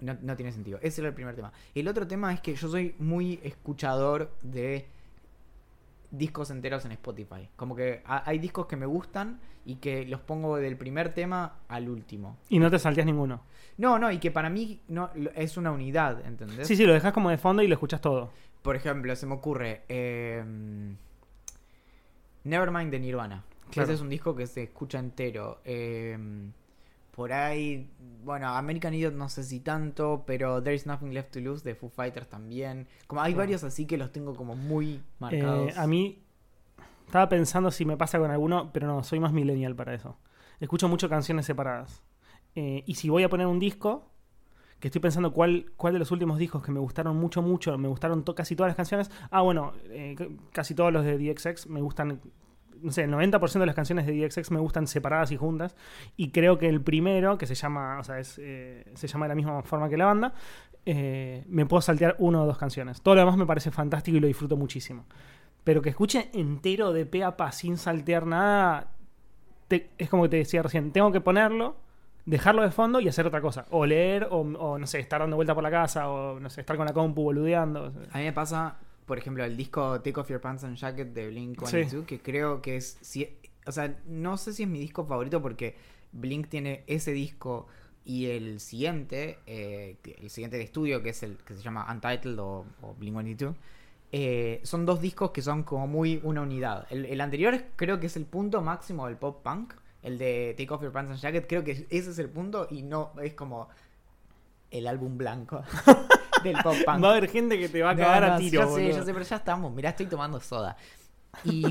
[0.00, 0.78] no, no tiene sentido.
[0.80, 1.52] Ese era el primer tema.
[1.74, 4.86] El otro tema es que yo soy muy escuchador de
[6.10, 7.48] discos enteros en Spotify.
[7.56, 11.58] Como que ha- hay discos que me gustan y que los pongo del primer tema
[11.68, 12.36] al último.
[12.48, 13.42] Y no te salteas ninguno.
[13.78, 16.66] No, no, y que para mí no es una unidad, ¿entendés?
[16.66, 18.30] Sí, sí, lo dejas como de fondo y lo escuchas todo.
[18.62, 20.42] Por ejemplo, se me ocurre eh,
[22.44, 23.44] Nevermind de Nirvana.
[23.70, 23.84] Claro.
[23.84, 25.60] Ese es un disco que se escucha entero.
[25.64, 26.16] Eh,
[27.16, 27.90] por ahí,
[28.22, 31.74] bueno, American Idiot no sé si tanto, pero There is Nothing Left to Lose de
[31.74, 32.86] Foo Fighters también.
[33.06, 35.70] Como hay varios así que los tengo como muy marcados.
[35.70, 36.22] Eh, a mí
[37.06, 40.18] estaba pensando si me pasa con alguno, pero no, soy más millennial para eso.
[40.60, 42.02] Escucho mucho canciones separadas.
[42.54, 44.10] Eh, y si voy a poner un disco,
[44.80, 47.88] que estoy pensando cuál, cuál de los últimos discos que me gustaron mucho, mucho, me
[47.88, 49.10] gustaron to- casi todas las canciones.
[49.30, 50.16] Ah, bueno, eh,
[50.52, 52.20] casi todos los de DXX me gustan.
[52.82, 55.76] No sé, el 90% de las canciones de DXX me gustan separadas y juntas.
[56.16, 59.30] Y creo que el primero, que se llama, o sea, es, eh, se llama de
[59.30, 60.34] la misma forma que la banda,
[60.84, 63.02] eh, me puedo saltear una o dos canciones.
[63.02, 65.04] Todo lo demás me parece fantástico y lo disfruto muchísimo.
[65.64, 68.92] Pero que escuche entero de pe a pa sin saltear nada,
[69.68, 71.76] es como que te decía recién, tengo que ponerlo,
[72.24, 73.66] dejarlo de fondo y hacer otra cosa.
[73.70, 76.60] O leer, o, o, no sé, estar dando vuelta por la casa, o no sé,
[76.60, 77.92] estar con la compu boludeando.
[78.12, 81.28] A mí me pasa, por ejemplo, el disco Take Off Your Pants and Jacket de
[81.28, 82.98] Blink 182, que creo que es.
[83.00, 83.28] si-
[83.66, 85.76] o sea, no sé si es mi disco favorito porque
[86.12, 87.66] Blink tiene ese disco
[88.04, 92.38] y el siguiente, eh, el siguiente de estudio, que es el que se llama Untitled
[92.38, 93.56] o, o Blink 182.
[94.12, 96.86] eh, son dos discos que son como muy una unidad.
[96.90, 99.74] El, el anterior es- creo que es el punto máximo del pop punk.
[100.02, 102.82] El de Take Off Your Pants and Jacket, creo que ese es el punto y
[102.82, 103.68] no es como
[104.70, 105.62] el álbum blanco
[106.42, 107.02] del pop punk.
[107.04, 108.60] Va a haber gente que te va a No, cagar a tiro.
[108.62, 109.72] Ya sé, ya sé, pero ya estamos.
[109.74, 110.76] Mirá, estoy tomando soda.
[111.44, 111.66] Y,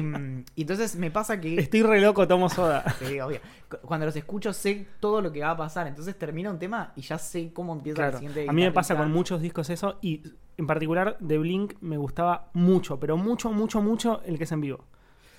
[0.55, 1.55] y entonces me pasa que.
[1.59, 2.83] Estoy re loco, tomo soda.
[2.99, 3.39] Sí, obvio.
[3.69, 5.87] Cu- Cuando los escucho sé todo lo que va a pasar.
[5.87, 8.11] Entonces termina un tema y ya sé cómo empieza Claro.
[8.17, 8.45] el siguiente.
[8.49, 10.21] A mí me pasa con muchos discos eso y
[10.57, 14.61] en particular de Blink me gustaba mucho, pero mucho, mucho, mucho el que es en
[14.61, 14.85] vivo.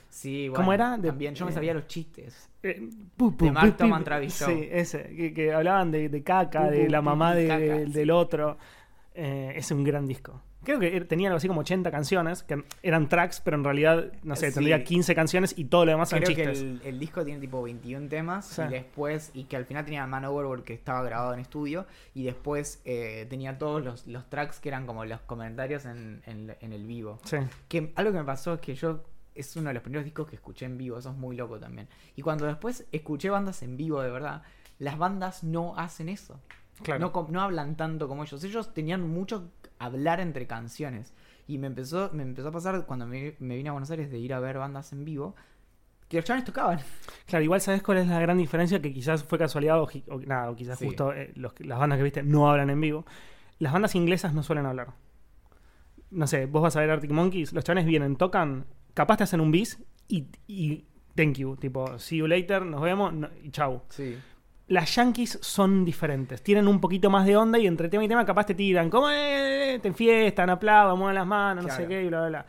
[0.09, 0.97] Sí, bueno, ¿Cómo era?
[0.99, 2.49] De- También yo me eh, sabía los chistes.
[2.63, 6.71] Eh, pu, pu, De Mark pu, Travis Sí, ese, que, que hablaban de, de caca,
[6.71, 8.57] de la mamá de- del otro.
[9.19, 10.43] Eh, es un gran disco.
[10.63, 14.13] Creo que er- tenía algo así como 80 canciones, que eran tracks, pero en realidad,
[14.25, 14.55] no sé, Sí.
[14.57, 16.61] tendría 15 canciones y todo lo demás eran Creo que chistes.
[16.61, 18.63] el, el disco tiene tipo 21 temas Sí.
[18.63, 22.25] y después, y que al final tenía Man Overboard que estaba grabado en estudio y
[22.25, 26.73] después eh, tenía todos los, los tracks que eran como los comentarios en, en- en
[26.73, 27.21] el vivo.
[27.25, 27.39] Sí.
[27.69, 29.03] Que algo que me pasó es que yo
[29.35, 31.89] es uno de los primeros discos que escuché en vivo, eso es muy loco también.
[32.17, 34.43] Y cuando después escuché bandas en vivo de verdad,
[34.79, 36.41] las bandas no hacen eso.
[36.83, 37.11] Claro.
[37.15, 38.43] No, no hablan tanto como ellos.
[38.45, 41.15] Ellos tenían mucho hablar entre canciones.
[41.49, 44.19] Y me empezó, me empezó a pasar cuando me, me vine a Buenos Aires de
[44.19, 45.37] ir a ver bandas en vivo,
[46.09, 46.81] que los chavales tocaban.
[47.27, 49.89] Claro, igual sabes cuál es la gran diferencia, que quizás fue casualidad o,
[50.27, 50.87] nada, o quizás Sí.
[50.87, 53.07] justo eh, los las bandas que viste no hablan en vivo.
[53.59, 54.89] Las bandas inglesas no suelen hablar.
[56.11, 59.41] No sé, vos vas a ver Arctic Monkeys, los chavales vienen, tocan, capaz te hacen
[59.41, 60.85] un bis y, y
[61.17, 63.83] thank you, tipo, see you later, nos vemos no- y chau.
[63.89, 64.17] Sí.
[64.69, 68.25] Las yankees son diferentes, tienen un poquito más de onda y entre tema y tema
[68.27, 72.09] capaz te tiran, como eh, te enfiestan, aplaudan, mueven las manos, no sé qué, y
[72.09, 72.47] bla, bla, bla.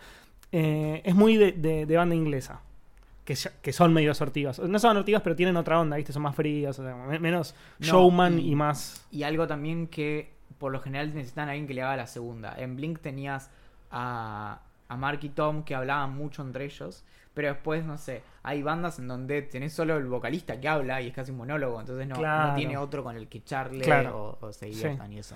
[0.52, 2.62] Eh, es muy de, de- de banda inglesa.
[3.26, 3.36] Que,
[3.74, 4.58] son medio sortivas.
[4.58, 6.14] No son sortivas, pero tienen otra onda, ¿viste?
[6.14, 9.06] Son más frías, o sea, me- menos No, showman y- y, más.
[9.12, 12.56] Y algo también que por lo general necesitan a alguien que le haga la segunda.
[12.58, 13.52] En Blink tenías
[13.92, 17.04] a, a Mark y Tom que hablaban mucho entre ellos.
[17.38, 21.10] Pero después, no sé, hay bandas en donde tenés solo el vocalista que habla y
[21.10, 21.80] es casi un monólogo.
[21.80, 22.16] Entonces no,
[22.56, 24.38] tiene otro con el que charle Claro.
[24.42, 25.36] o, o se diviertan y eso.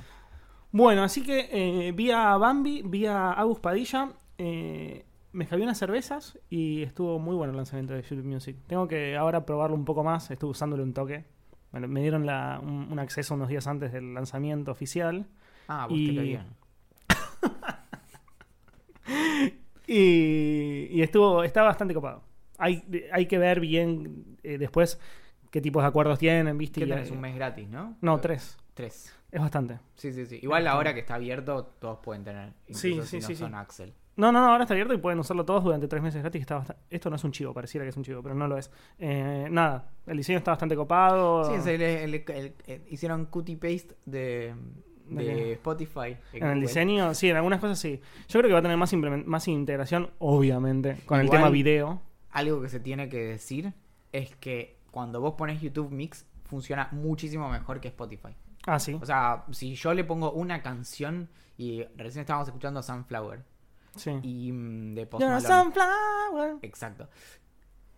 [0.72, 5.78] Bueno, así que eh, vi a Bambi, vi a Agus Padilla, eh, me escabé unas
[5.78, 8.58] cervezas y estuvo muy bueno el lanzamiento de YouTube Music.
[8.66, 11.24] Tengo que ahora probarlo un poco más, estuve usándolo un toque.
[11.72, 15.28] Bueno, me dieron la- un, un acceso unos días antes del lanzamiento oficial.
[15.68, 16.40] Ah, vos Y- te lo.
[19.94, 22.24] Y, y estuvo, está bastante copado.
[22.58, 25.00] Hay, hay que ver bien eh, después
[25.50, 26.80] qué tipos de acuerdos tienen, ¿viste?
[26.80, 27.12] ¿Qué Y, tenés?
[27.12, 27.98] Un mes gratis, ¿no?
[28.02, 28.58] No, tres.
[28.74, 29.14] Tres.
[29.32, 29.80] Es bastante.
[29.96, 30.40] Sí, sí, sí.
[30.42, 32.54] Igual ahora que está abierto, todos pueden tener.
[32.68, 33.56] Sí, si sí, no sí, son sí.
[33.58, 33.94] Axel.
[34.18, 36.42] No, no, no, ahora está abierto y pueden usarlo todos durante tres meses gratis.
[36.42, 38.58] Está bast- Esto no es un chivo, pareciera que es un chivo, pero no lo
[38.58, 38.70] es.
[39.00, 41.46] Eh, nada, el diseño está bastante copado.
[41.46, 44.54] Sí, es el- el- el- hicieron copy paste de,
[45.12, 45.54] ¿De?
[45.54, 46.18] Spotify.
[46.34, 48.00] En el diseño, sí, en algunas cosas sí.
[48.28, 48.94] Yo creo que va a tener más,
[49.26, 52.02] más integración, obviamente, con el tema video.
[52.32, 53.74] Algo que se tiene que decir
[54.12, 58.36] es que cuando vos pones YouTube Mix, funciona muchísimo mejor que Spotify.
[58.66, 58.98] Ah, sí.
[59.02, 63.44] O sea, si yo le pongo una canción y recién estábamos escuchando Sunflower
[63.96, 64.12] sí.
[64.22, 65.64] y mm, de Post You're a Malone.
[65.64, 66.58] sunflower.
[66.62, 67.10] Exacto.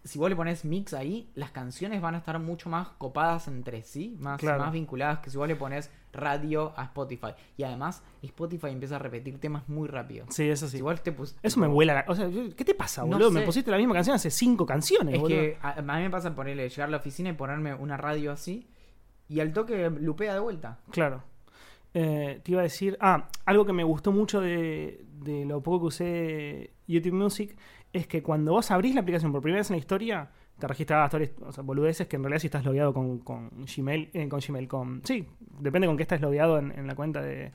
[0.06, 3.84] Si vos le pones mix ahí, las canciones van a estar mucho más copadas entre
[3.84, 4.60] sí, más, Claro.
[4.64, 7.30] más vinculadas que si vos le pones radio a Spotify.
[7.56, 10.26] Y además, Spotify empieza a repetir temas muy rápido.
[10.30, 10.78] Sí, eso sí.
[10.78, 12.06] Si vos te Eso me vuela la...
[12.10, 13.32] O sea, ¿qué te pasa, No boludo?
[13.32, 15.38] Me pusiste la misma canción hace cinco canciones, Es boludo.
[15.40, 18.34] que a, a mí me pasa ponerle, llegar a la oficina y ponerme una radio
[18.34, 18.68] así,
[19.30, 20.80] y al toque lupea de vuelta.
[20.92, 21.24] Claro.
[21.94, 22.98] Eh, te iba a decir...
[23.00, 27.56] Ah, algo que me gustó mucho de, de lo poco que usé YouTube Music
[27.94, 30.30] es que cuando vos abrís la aplicación por primera vez en la historia,
[30.60, 34.10] te registrabas todas o sea, boludeces que en realidad si estás logueado con, con Gmail,
[34.14, 35.02] eh, con Gmail, con...
[35.06, 35.28] Sí,
[35.60, 37.52] depende con qué estás logueado en, la cuenta de,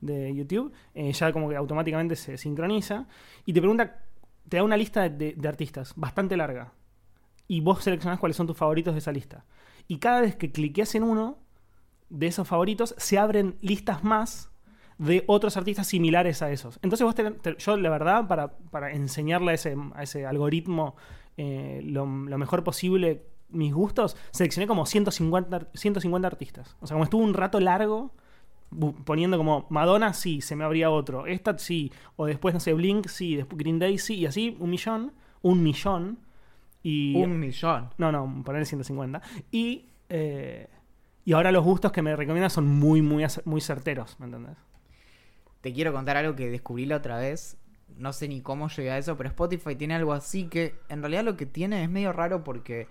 [0.00, 3.06] de YouTube, eh, ya como que automáticamente se sincroniza
[3.44, 4.02] y te pregunta,
[4.48, 6.72] te da una lista de- de artistas bastante larga
[7.48, 9.44] y vos seleccionás cuáles son tus favoritos de esa lista.
[9.88, 11.38] Y cada vez que cliqueas en uno
[12.08, 14.49] de esos favoritos, se abren listas más
[15.00, 16.78] de otros artistas similares a esos.
[16.82, 20.94] Entonces vos te- yo la verdad, para, para enseñarle a ese, a ese algoritmo
[21.36, 26.76] eh, lo, lo mejor posible mis gustos, seleccioné como 150, ar- 150 artistas.
[26.80, 28.12] O sea, como estuve un rato largo
[29.04, 31.26] poniendo como Madonna, sí, se me abría otro.
[31.26, 31.90] Esta, sí.
[32.16, 33.36] O después, no sé, Blink, sí.
[33.36, 34.16] Después Green Day, sí.
[34.16, 35.12] Y así, un millón.
[35.42, 36.18] Un millón.
[36.82, 37.16] Y...
[37.16, 37.88] Un millón.
[37.98, 39.20] No, no, poner 150.
[39.50, 40.68] Y, eh,
[41.24, 44.56] y ahora los gustos que me recomiendan son muy, muy, muy certeros, ¿me entendés?
[45.60, 47.56] Te quiero contar algo que descubrí la otra vez.
[47.96, 51.24] No sé ni cómo llegué a eso, pero Spotify tiene algo así que en realidad
[51.24, 52.86] lo que tiene es medio raro porque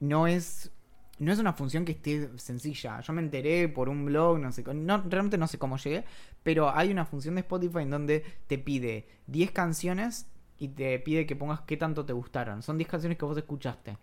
[0.00, 0.70] no es
[1.18, 3.00] no es una función que esté sencilla.
[3.00, 6.04] Yo me enteré por un blog, no sé, no, realmente no sé cómo llegué,
[6.42, 11.26] pero hay una función de Spotify en donde te pide 10 canciones y te pide
[11.26, 12.62] que pongas qué tanto te gustaron.
[12.62, 13.96] Son 10 canciones que vos escuchaste.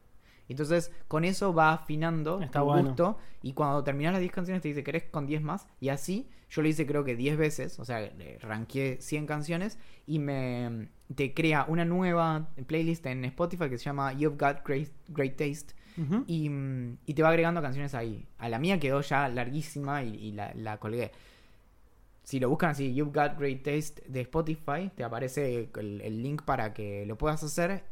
[0.48, 2.90] Entonces, con eso va afinando Está tu bueno.
[2.90, 5.68] gusto y cuando terminas las 10 canciones te dice, ¿querés con 10 más?
[5.80, 10.20] Y así, yo lo hice creo que 10 veces, o sea, ranqué 100 canciones y
[10.20, 15.36] me te crea una nueva playlist en Spotify que se llama You've Got Great, Great
[15.36, 15.76] Taste
[16.28, 18.26] y, mm, y te va agregando canciones ahí.
[18.38, 21.12] A la mía quedó ya larguísima y, y la, la colgué.
[22.24, 26.44] Si lo buscan así, You've Got Great Taste de Spotify, te aparece el, el link
[26.44, 27.84] para que lo puedas hacer.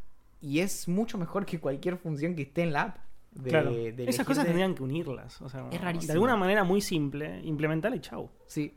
[0.42, 2.98] Y es mucho mejor que cualquier función que esté en la app.
[3.36, 3.72] De- claro.
[3.72, 5.42] de Esas cosas de- tendrían que unirlas.
[5.42, 6.14] O sea, Es De rarísimo.
[6.14, 8.30] alguna manera muy simple, implementarla y chau.
[8.48, 8.74] Sí.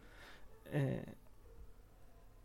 [0.66, 1.04] Eh,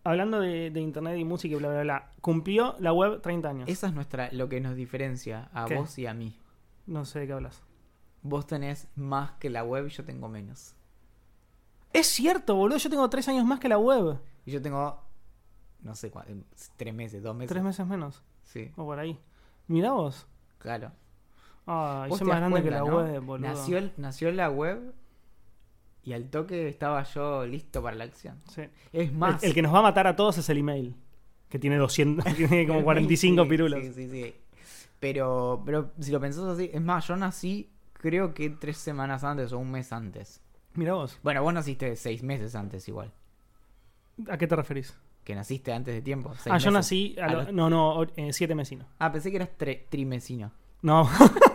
[0.03, 2.11] hablando de, de internet y música y bla, bla, bla.
[2.21, 3.69] Cumplió la web 30 años.
[3.69, 5.75] Esa es nuestra, lo que nos diferencia a ¿Qué?
[5.75, 6.37] vos y a mí.
[6.87, 7.63] No sé de qué hablas.
[8.23, 10.75] Vos tenés más que la web y yo tengo menos.
[11.93, 12.77] Es cierto, boludo.
[12.77, 14.19] Yo tengo 3 años más que la web.
[14.45, 15.01] Y yo tengo,
[15.81, 16.33] no sé cuánto,
[16.77, 17.49] tres meses, dos meses.
[17.49, 18.23] 3 meses menos.
[18.43, 19.19] Sí, O por ahí.
[19.67, 20.27] Mirá vos.
[20.57, 20.91] claro.
[21.65, 22.85] Soy te más grande que la ¿no?
[22.97, 23.47] web, boludo.
[23.49, 24.93] Nació, el- nació la web
[26.03, 28.39] y al toque estaba yo listo para la acción.
[28.49, 28.63] Sí.
[28.91, 29.43] Es más.
[29.43, 30.95] el que nos va a matar a todos es el email.
[31.49, 33.79] Que tiene 200, tiene como 45 Sí, pirulos.
[33.83, 34.35] Sí, sí, sí.
[34.99, 39.51] Pero, pero si lo pensás así, es más, yo nací creo que tres semanas antes
[39.53, 40.41] o un mes antes.
[40.73, 41.19] Mira vos.
[41.23, 43.11] Bueno, vos naciste seis meses antes igual.
[44.29, 44.95] ¿A qué te referís?
[45.23, 46.33] Que naciste antes de tiempo.
[46.35, 47.15] seis ah, yo nací.
[47.21, 48.87] a A lo- los- No, no, eh, siete mesinos.
[48.97, 50.51] Ah, pensé que eras tre- trimesino.
[50.81, 51.07] No.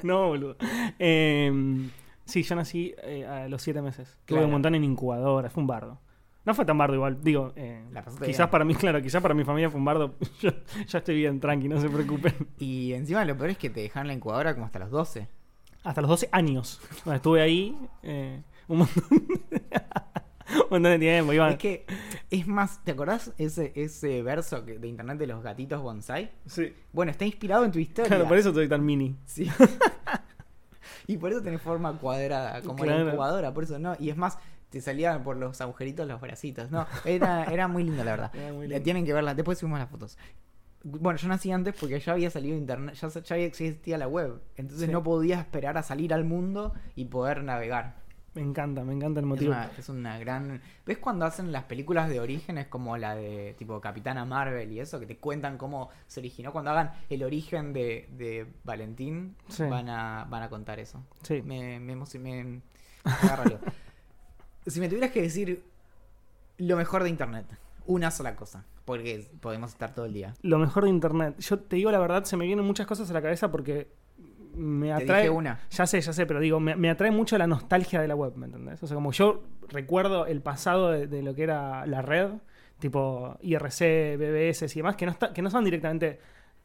[0.04, 0.56] no, boludo.
[0.98, 1.88] Eh,
[2.24, 4.18] sí, yo nací eh, a los siete meses.
[4.24, 5.50] Tuve un montón en incubadora.
[5.50, 5.98] Fue un bardo.
[6.44, 7.22] No fue tan bardo igual.
[7.22, 7.84] Digo, eh,
[8.24, 10.14] quizás para mí, claro, quizás para mi familia fue un bardo.
[10.40, 10.50] Yo
[10.86, 12.34] ya estoy bien, tranqui, no se preocupen.
[12.58, 15.28] Y encima lo peor es que te dejan la incubadora como hasta los 12.
[15.84, 16.80] Hasta los 12 años.
[17.04, 19.04] Bueno, estuve ahí eh, un montón.
[20.54, 21.32] un montón de tiempo.
[21.32, 21.50] Iba...
[21.50, 21.86] Es que,
[22.30, 26.30] es más, ¿te acordás ese, ese verso que- de internet de los gatitos bonsai?
[26.46, 26.72] Sí.
[26.92, 28.08] Bueno, está inspirado en tu historia.
[28.08, 29.16] Claro, por eso soy tan mini.
[29.26, 29.48] Sí.
[31.06, 33.08] y por eso tenés forma cuadrada, como la Claro.
[33.08, 33.96] incubadora, por eso no.
[33.98, 34.38] Y es más,
[34.70, 36.70] te salían por los agujeritos los bracitos.
[36.70, 38.30] No, era, era muy lindo, la verdad.
[38.34, 38.84] Era muy La lindo.
[38.84, 40.16] Tienen que verla, después subimos las fotos.
[40.82, 44.40] Bueno, yo nací antes porque ya había salido internet, ya, ya existía la web.
[44.56, 44.92] Entonces Sí.
[44.92, 47.96] no podía esperar a salir al mundo y poder navegar.
[48.34, 49.50] Me encanta, me encanta el Es motivo.
[49.52, 50.60] una, es una gran.
[50.86, 55.00] ¿Ves cuando hacen las películas de orígenes como la de tipo Capitana Marvel y eso?
[55.00, 56.52] Que te cuentan cómo se originó.
[56.52, 59.64] Cuando hagan el origen de, de Valentín, Sí.
[59.64, 61.02] van, a, van a contar eso.
[61.22, 61.42] Sí.
[61.42, 62.60] Me, me, emoci- me- me
[63.04, 63.58] agarra algo.
[64.66, 65.64] si me tuvieras que decir
[66.58, 67.46] lo mejor de internet,
[67.86, 70.34] una sola cosa, porque podemos estar todo el día.
[70.42, 71.36] Lo mejor de internet.
[71.40, 73.88] Yo te digo la verdad, se me vienen muchas cosas a la cabeza porque
[74.54, 75.22] me Te atrae.
[75.22, 75.60] dije una.
[75.70, 78.34] Ya sé, ya sé, pero digo, me, me atrae mucho la nostalgia de la web,
[78.36, 78.82] ¿me entendés?
[78.82, 82.30] O sea, como yo recuerdo el pasado de, de lo que era la red,
[82.78, 86.18] tipo IRC, BBS y demás, que no, está, que no son directamente,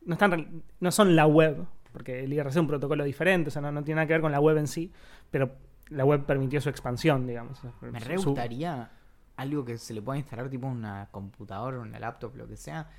[0.05, 3.61] no, están, no son la web, porque el IRC es un protocolo diferente, o sea,
[3.61, 4.91] no, no tiene nada que ver con la web en sí,
[5.31, 5.51] pero
[5.89, 7.61] la web permitió su expansión, digamos.
[7.81, 8.89] Me Su- re gustaría
[9.37, 12.89] algo que se le pueda instalar tipo una computadora, una laptop, lo que sea,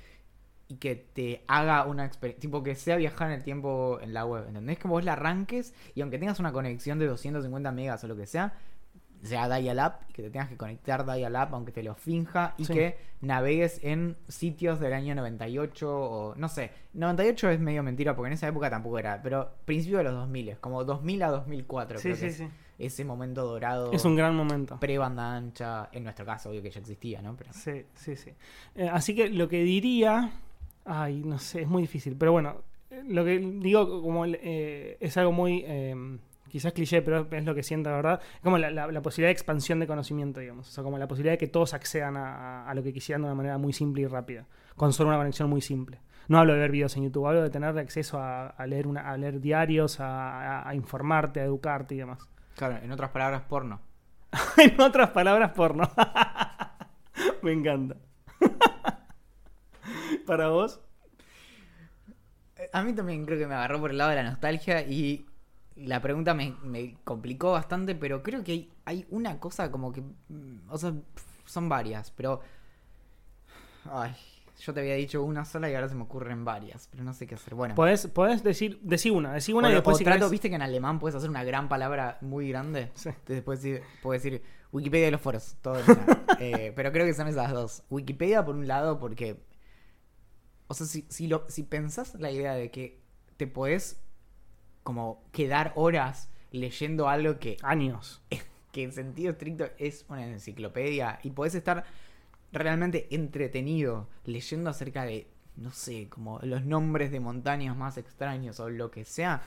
[0.69, 4.25] y que te haga una experiencia, tipo que sea viajar en el tiempo en la
[4.25, 4.77] web, ¿entendés?
[4.79, 8.25] Que vos la arranques y aunque tengas una conexión de 250 megas o lo que
[8.27, 8.53] sea,
[9.23, 12.73] sea dial-up y que te tengas que conectar dial-up aunque te lo finja y Sí.
[12.73, 18.27] que navegues en sitios del año 98 o no sé, 98 es medio mentira porque
[18.27, 22.03] en esa época tampoco era, pero principio de los 2000, como 2000 a 2004 Sí,
[22.03, 22.47] creo que sí, es sí.
[22.77, 24.79] ese momento dorado Es un gran momento.
[24.79, 27.35] pre-banda ancha, en nuestro caso, obvio que ya existía, ¿no?
[27.35, 28.31] Pero Sí, sí, sí.
[28.75, 30.31] Eh, así que lo que diría.
[30.89, 32.15] Ay, no sé, es muy difícil.
[32.17, 32.61] Pero bueno,
[33.09, 35.63] lo que digo como eh, es algo muy.
[35.67, 36.17] eh,
[36.49, 38.21] quizás cliché, pero es lo que siento, la verdad.
[38.35, 40.69] Es como la, la- la posibilidad de expansión de conocimiento, digamos.
[40.69, 43.27] O sea, como la posibilidad de que todos accedan a, a- lo que quisieran de
[43.27, 44.45] una manera muy simple y rápida.
[44.77, 45.99] Con solo una conexión muy simple.
[46.29, 49.09] No hablo de ver videos en YouTube, hablo de tener acceso a, a leer, una,
[49.09, 52.19] a leer diarios, a, a- a informarte, a educarte y demás.
[52.55, 53.81] claro, en otras palabras, porno.
[54.57, 55.89] en otras palabras, porno.
[57.41, 57.95] Me encanta.
[60.27, 60.79] Para vos.
[62.73, 65.25] A mí también creo que me agarró por el lado de la nostalgia y
[65.75, 70.01] la pregunta me, me complicó bastante, pero creo que hay, hay una cosa como que...
[70.01, 70.93] mm, O sea,
[71.45, 72.41] son varias, pero...
[73.89, 74.15] Ay,
[74.59, 77.27] yo te había dicho una sola y ahora se me ocurren varias, pero no sé
[77.27, 77.53] qué hacer.
[77.53, 80.31] Bueno, Podés, podés decir, decí una, decí una o, y después o si trato, querés-
[80.31, 82.89] viste que en alemán puedes hacer una gran palabra muy grande.
[82.95, 83.09] Sí.
[83.09, 86.23] Entonces puedes decir, puedes decir Wikipedia de los foros, todo en una.
[86.39, 87.83] Eh, pero creo que son esas dos.
[87.89, 89.37] Wikipedia por un lado porque...
[90.67, 92.99] O sea, si, si, lo, si pensás la idea de que
[93.37, 93.99] te podés
[94.83, 98.21] como quedar horas leyendo algo que, Años.
[98.71, 101.83] que en sentido estricto es una enciclopedia y podés estar
[102.51, 108.69] realmente entretenido leyendo acerca de, no sé, como los nombres de montañas más extraños o
[108.69, 109.41] lo que sea,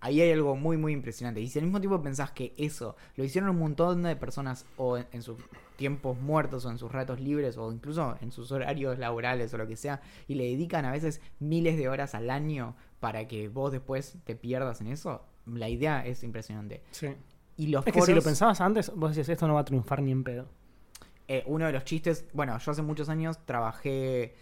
[0.00, 1.40] ahí hay algo muy, muy impresionante.
[1.40, 4.96] Y si al mismo tiempo pensás que eso lo hicieron un montón de personas o
[4.98, 5.36] en, en sus
[5.76, 9.66] tiempos muertos o en sus ratos libres o incluso en sus horarios laborales o lo
[9.66, 13.70] que sea, y le dedican a veces miles de horas al año para que vos
[13.72, 16.82] después te pierdas en eso, la idea es impresionante.
[16.90, 17.14] Sí.
[17.56, 20.02] Y los Es que si lo pensabas antes, vos decías, esto no va a triunfar
[20.02, 20.48] ni en pedo.
[21.28, 24.34] eh, uno de los chistes, bueno, yo hace muchos años trabajé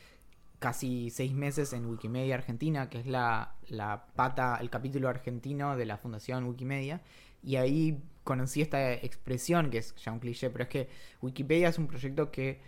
[0.66, 5.86] casi seis meses en Wikimedia Argentina, que es la, la pata, el capítulo argentino de
[5.86, 7.02] la Fundación Wikimedia,
[7.44, 10.88] y ahí conocí esta expresión, que es ya un cliché, pero es que
[11.22, 12.58] Wikipedia es un proyecto que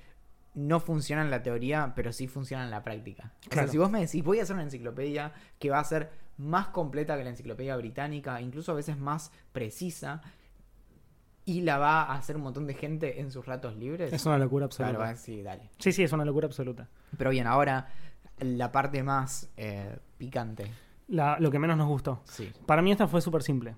[0.54, 3.32] no funciona en la teoría, pero sí funciona en la práctica.
[3.46, 3.66] O Claro.
[3.66, 6.68] sea, si vos me decís, voy a hacer una enciclopedia que va a ser más
[6.68, 10.22] completa que la enciclopedia británica, incluso a veces más precisa,
[11.48, 14.12] y la va a hacer un montón de gente en sus ratos libres.
[14.12, 14.96] Es una locura absoluta.
[14.96, 15.70] Claro, decir, dale.
[15.78, 16.88] Sí, sí, es una locura absoluta.
[17.16, 17.88] Pero bien, ahora
[18.40, 20.70] la parte más eh, picante.
[21.08, 22.20] La- lo que menos nos gustó.
[22.24, 22.52] Sí.
[22.66, 23.74] Para mí esta fue súper simple.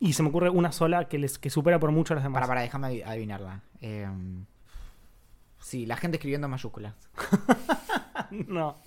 [0.00, 2.40] Y se me ocurre una sola que, les, que supera por mucho a las demás.
[2.40, 3.62] Para, para, déjame adi- adivinarla.
[3.80, 4.08] Eh,
[5.60, 6.94] sí, la gente escribiendo en mayúsculas.
[8.30, 8.78] No.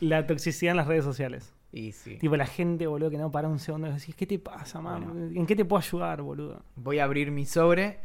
[0.00, 1.52] La toxicidad en las redes sociales.
[1.76, 2.18] Y sí.
[2.18, 5.02] Tipo, la gente, boludo, que no para un segundo y decís, ¿qué te pasa, man?
[5.04, 5.40] Bueno.
[5.40, 6.62] ¿En qué te puedo ayudar, boludo?
[6.76, 7.98] Voy a abrir mi sobre.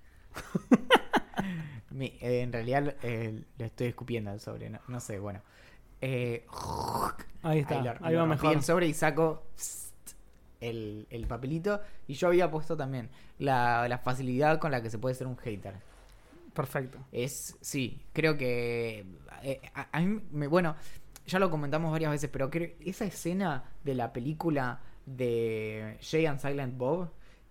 [1.91, 5.41] Mi- eh, en realidad eh, le estoy escupiendo al sobre, no, no sé, bueno.
[6.01, 6.45] Eh,
[7.43, 8.53] Ahí está, lo- ahí, lo va mejor.
[8.55, 9.43] el sobre y saco
[10.59, 11.79] el, el papelito.
[12.07, 15.37] Y yo había puesto también la, la facilidad con la que se puede ser un
[15.37, 15.75] hater.
[16.53, 16.97] Perfecto.
[17.11, 19.05] Es, sí, creo que...
[19.43, 20.75] eh, a, a mí, me- bueno,
[21.25, 26.39] ya lo comentamos varias veces, pero creo esa escena de la película de Jay and
[26.39, 27.09] Silent Bob,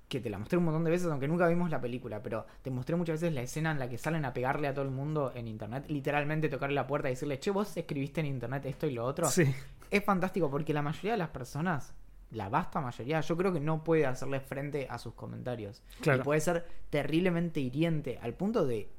[0.08, 2.70] que te la mostré un montón de veces, aunque nunca vimos la película, pero te
[2.70, 5.32] mostré muchas veces la escena en la que salen a pegarle a todo el mundo
[5.34, 8.92] en internet, literalmente tocarle la puerta y decirle, che, vos escribiste en internet esto y
[8.92, 9.28] lo otro.
[9.30, 9.54] Sí.
[9.90, 11.94] Es fantástico porque la mayoría de las personas,
[12.30, 15.82] la vasta mayoría, yo creo que no puede hacerle frente a sus comentarios.
[16.02, 16.20] Claro.
[16.20, 18.90] Y puede ser terriblemente hiriente al punto de,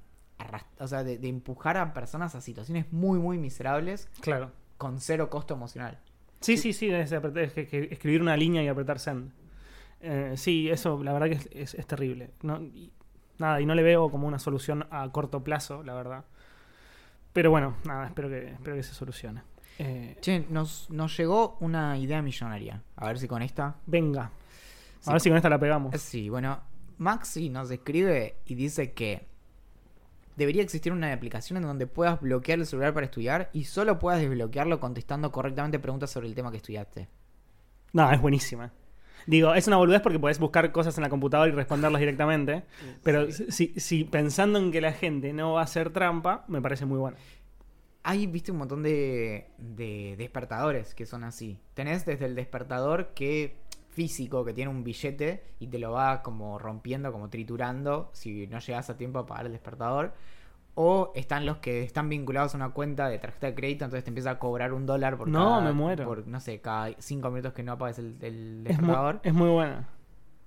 [0.80, 4.51] o sea, de, de empujar a personas a situaciones muy, muy miserables Claro.
[4.84, 5.97] Con cero costo emocional.
[6.41, 9.31] Sí, sí, sí, es, es escribir una línea y apretar send.
[10.01, 12.31] Eh, sí, eso la verdad que es, terrible.
[12.43, 12.91] No, y-
[13.39, 16.25] nada, y no le veo como una solución a corto plazo, la verdad.
[17.31, 19.41] Pero bueno, nada, espero que, espero que se solucione.
[19.79, 22.84] Eh, Che, nos, nos llegó una idea millonaria.
[22.97, 23.75] A ver si con esta.
[23.88, 24.29] venga.
[24.99, 25.09] Sí.
[25.09, 25.99] A ver si con esta la pegamos.
[25.99, 26.59] Sí, bueno,
[26.97, 29.27] Maxi nos escribe y dice que
[30.36, 34.21] debería existir una aplicación en donde puedas bloquear el celular para estudiar y solo puedas
[34.21, 37.07] desbloquearlo contestando correctamente preguntas sobre el tema que estudiaste.
[37.93, 38.71] No, es buenísima.
[39.25, 42.63] Digo, es una boludez porque podés buscar cosas en la computadora y responderlas directamente.
[43.03, 46.86] Pero si, si pensando en que la gente no va a hacer trampa, me parece
[46.86, 47.17] muy bueno.
[48.05, 51.61] Hay, viste, un montón de, de despertadores que son así.
[51.73, 53.55] Tenés desde el despertador que
[53.93, 58.59] físico que tiene un billete y te lo va como rompiendo, como triturando si no
[58.59, 60.13] llegas a tiempo a pagar el despertador.
[60.75, 64.09] O están los que están vinculados a una cuenta de tarjeta de crédito, entonces te
[64.09, 66.03] empieza a cobrar un dólar por No, cada, me muero.
[66.05, 69.19] por, no sé, cada cinco minutos que no apagues el, el Es muy, despertador.
[69.23, 69.87] es muy buena.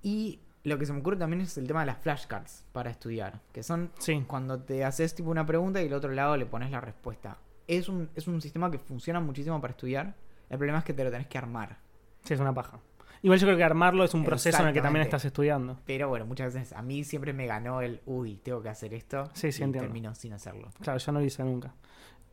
[0.03, 3.41] Y lo que se me ocurre también es el tema de las flashcards para estudiar,
[3.53, 4.25] que son Sí.
[4.27, 7.39] cuando te haces tipo una pregunta y al otro lado le pones la respuesta.
[7.69, 10.15] Es un, es un sistema que funciona muchísimo para estudiar.
[10.51, 11.79] El problema es que te lo tenés que armar.
[12.25, 12.81] Sí, es una paja.
[13.23, 15.79] Igual yo creo que armarlo es un proceso en el que también estás estudiando.
[15.87, 19.29] Pero bueno, muchas veces a mí siempre me ganó el, uy, tengo que hacer esto.
[19.33, 19.89] Sí, sí, y entiendo.
[19.89, 20.69] termino sin hacerlo.
[20.81, 21.75] Claro, yo no lo hice nunca.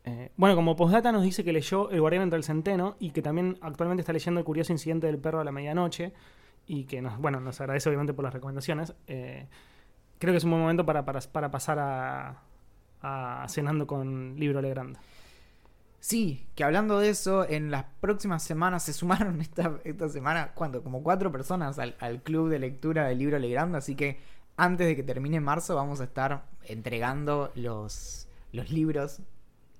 [0.05, 3.21] Eh, bueno, como postdata nos dice que leyó El Guardián entre el Centeno y que
[3.21, 6.13] también actualmente está leyendo El Curioso Incidente del Perro a la Medianoche
[6.67, 8.93] y que nos, bueno, nos agradece obviamente por las recomendaciones.
[9.07, 9.47] Eh,
[10.19, 12.41] creo que es un buen momento para, para, para pasar a,
[13.01, 14.97] a Cenando con Libro Legrand.
[16.03, 20.83] Sí, que hablando de eso, en las próximas semanas se sumaron esta, esta semana, ¿cuánto?
[20.83, 24.19] Como cuatro personas al, club de lectura del libro Legrand, así que
[24.57, 29.21] antes de que termine marzo vamos a estar entregando los, los libros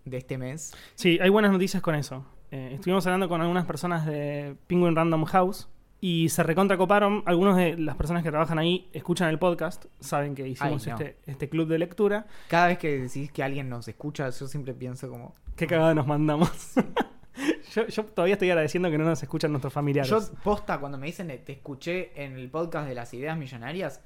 [0.06, 0.74] de este mes.
[0.96, 2.26] Sí, hay buenas noticias con eso.
[2.52, 5.68] Eh, estuvimos hablando con algunas personas de Penguin Random House
[6.04, 7.24] y se recontra coparon.
[7.26, 11.00] Algunos de las personas que trabajan ahí escuchan el podcast, saben que hicimos Ay, no.
[11.00, 12.28] este, este club de lectura.
[12.50, 15.34] Cada vez que decís que alguien nos escucha, yo siempre pienso como...
[15.56, 16.74] Qué cagada nos mandamos.
[17.74, 20.10] yo, yo todavía estoy agradeciendo que no nos escuchan nuestros familiares.
[20.10, 24.02] Yo, posta, cuando me dicen, te escuché en el podcast de las ideas millonarias,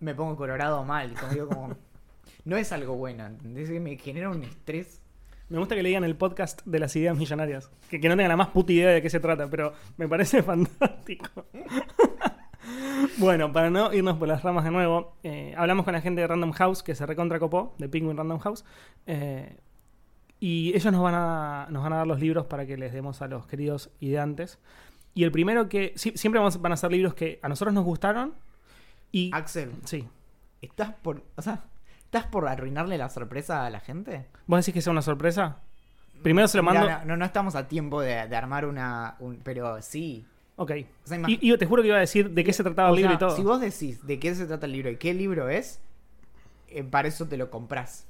[0.00, 1.12] me pongo colorado mal.
[1.12, 1.76] Como digo, como...
[2.46, 3.68] No es algo bueno, ¿entendés?
[3.68, 5.02] Me genera un estrés.
[5.48, 7.70] Me gusta que le digan el podcast de las ideas millonarias.
[7.90, 10.42] Que, que no tengan la más puta idea de qué se trata, pero me parece
[10.42, 11.44] fantástico.
[13.18, 16.26] bueno, para no irnos por las ramas de nuevo, eh, hablamos con la gente de
[16.26, 18.64] Random House, que se recontracopó, de Penguin Random House.
[19.06, 19.56] eh,
[20.40, 23.22] y ellos nos van, a, nos van a dar los libros para que les demos
[23.22, 24.58] a los queridos ideantes.
[25.14, 25.92] Y el primero que.
[25.96, 28.34] sí, siempre vamos- van a ser libros que a nosotros nos gustaron.
[29.10, 29.30] Y.
[29.32, 30.06] Axel, Sí.
[30.60, 31.22] ¿estás por...
[31.36, 31.64] O sea,
[32.16, 34.26] ¿estás por arruinarle la sorpresa a la gente?
[34.46, 35.58] ¿Vos decís que sea una sorpresa?
[36.22, 36.88] Primero se lo mando.
[36.88, 39.16] No, no, no estamos a tiempo de, de armar una...
[39.18, 40.24] un- pero sí.
[40.56, 40.70] Ok.
[41.04, 42.96] O sea, Y, y te juro que iba a decir de qué se trataba el
[42.96, 43.36] libro sea, y todo.
[43.36, 45.80] Si vos decís de qué se trata el libro y qué libro es,
[46.68, 48.06] eh, para eso te lo comprás.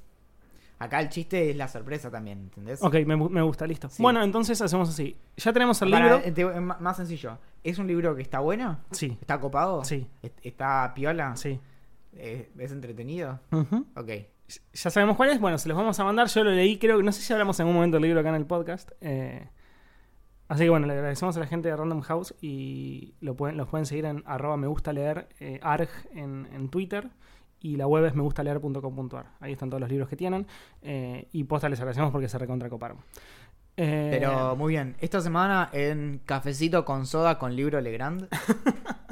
[0.77, 2.83] Acá el chiste es la sorpresa también, ¿entendés?
[2.83, 3.89] Ok, me, gu- me gusta, listo.
[3.89, 4.03] Sí.
[4.03, 5.15] Bueno, entonces hacemos así.
[5.37, 6.21] Ya tenemos el Para- libro.
[6.27, 7.37] eh, te- más sencillo.
[7.63, 8.77] ¿Es un libro que está bueno?
[8.91, 9.83] Sí, ¿Está copado?
[9.83, 11.35] sí, ¿Est- ¿Está piola?
[11.35, 11.59] sí.
[12.15, 13.39] Eh, ¿Es entretenido?
[13.51, 13.85] Ujú.
[13.95, 14.09] Ok.
[14.73, 15.39] Ya sabemos cuál es.
[15.39, 16.27] Bueno, se los vamos a mandar.
[16.27, 18.29] Yo lo leí, creo que no sé si hablamos en algún momento del libro acá
[18.29, 18.91] en el podcast.
[19.01, 19.47] eh,
[20.47, 23.67] así que bueno, le agradecemos a la gente de Random House y lo pueden, los
[23.67, 27.09] pueden seguir en arroba me gusta leer eh, arg en, en Twitter.
[27.59, 29.25] Y la web es megustaleer.com.ar.
[29.39, 30.45] Ahí están todos los libros que tienen.
[30.83, 32.97] eh, y posta les agradecemos porque se recontracoparon.
[33.77, 34.95] Eh, Pero muy bien.
[34.99, 38.27] Esta semana en Cafecito con Soda con Libro Legrand.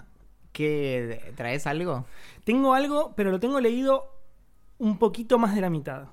[0.53, 1.33] ¿Qué?
[1.35, 2.05] ¿Traes algo?
[2.45, 4.09] Tengo algo, pero lo tengo leído
[4.77, 6.05] un poquito más de la mitad.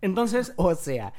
[0.00, 1.12] Entonces, O sea,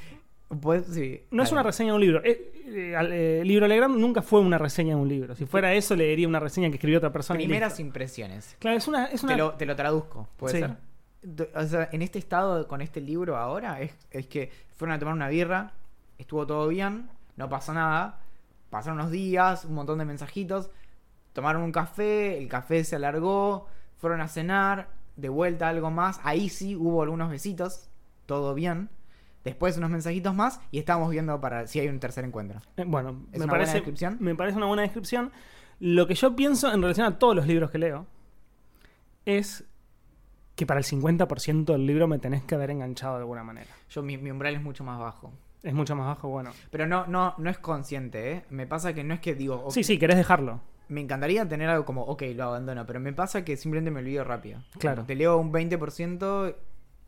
[0.62, 1.22] pues sí.
[1.32, 2.22] no es una reseña de un libro.
[2.24, 5.36] Eh, eh, eh, el libro Legrand nunca fue una reseña de un libro.
[5.36, 7.38] Si fuera eso, leería una reseña que escribió otra persona.
[7.38, 8.56] Primeras impresiones.
[8.60, 9.06] Claro, es una.
[9.08, 10.60] Es una Te lo, te lo traduzco, puede Sí.
[10.60, 10.78] ser.
[11.56, 15.14] O sea, en este estado con este libro ahora es, es que fueron a tomar
[15.16, 15.72] una birra,
[16.18, 18.20] estuvo todo bien, no pasó nada,
[18.70, 20.70] pasaron unos días, un montón de mensajitos,
[21.34, 23.68] tomaron un café, el café se alargó,
[23.98, 27.90] fueron a cenar, de vuelta algo más, ahí sí hubo algunos besitos,
[28.26, 28.90] todo bien.
[29.44, 32.62] Después unos mensajitos más y estamos viendo para si hay un tercer encuentro.
[32.78, 34.18] eh, bueno, ¿Es me una buena parece, descripción?
[34.22, 35.32] me parece una buena descripción.
[35.80, 38.06] Lo que yo pienso en relación a todos los libros que leo
[39.26, 39.66] es
[40.56, 43.70] que para el 50% del libro me tenés que haber enganchado de alguna manera.
[43.90, 45.32] Yo mi, mi umbral es mucho más bajo.
[45.64, 46.52] Es mucho más bajo, bueno.
[46.72, 48.46] Pero no, no, no es consciente, ¿eh?
[48.50, 50.62] Me pasa que no es que digo, Sí, sí, querés dejarlo.
[50.90, 54.24] Me encantaría tener algo como, ok, lo abandono, pero me pasa que simplemente me olvido
[54.24, 54.62] rápido.
[54.80, 55.04] Claro.
[55.06, 56.56] Te leo un 20%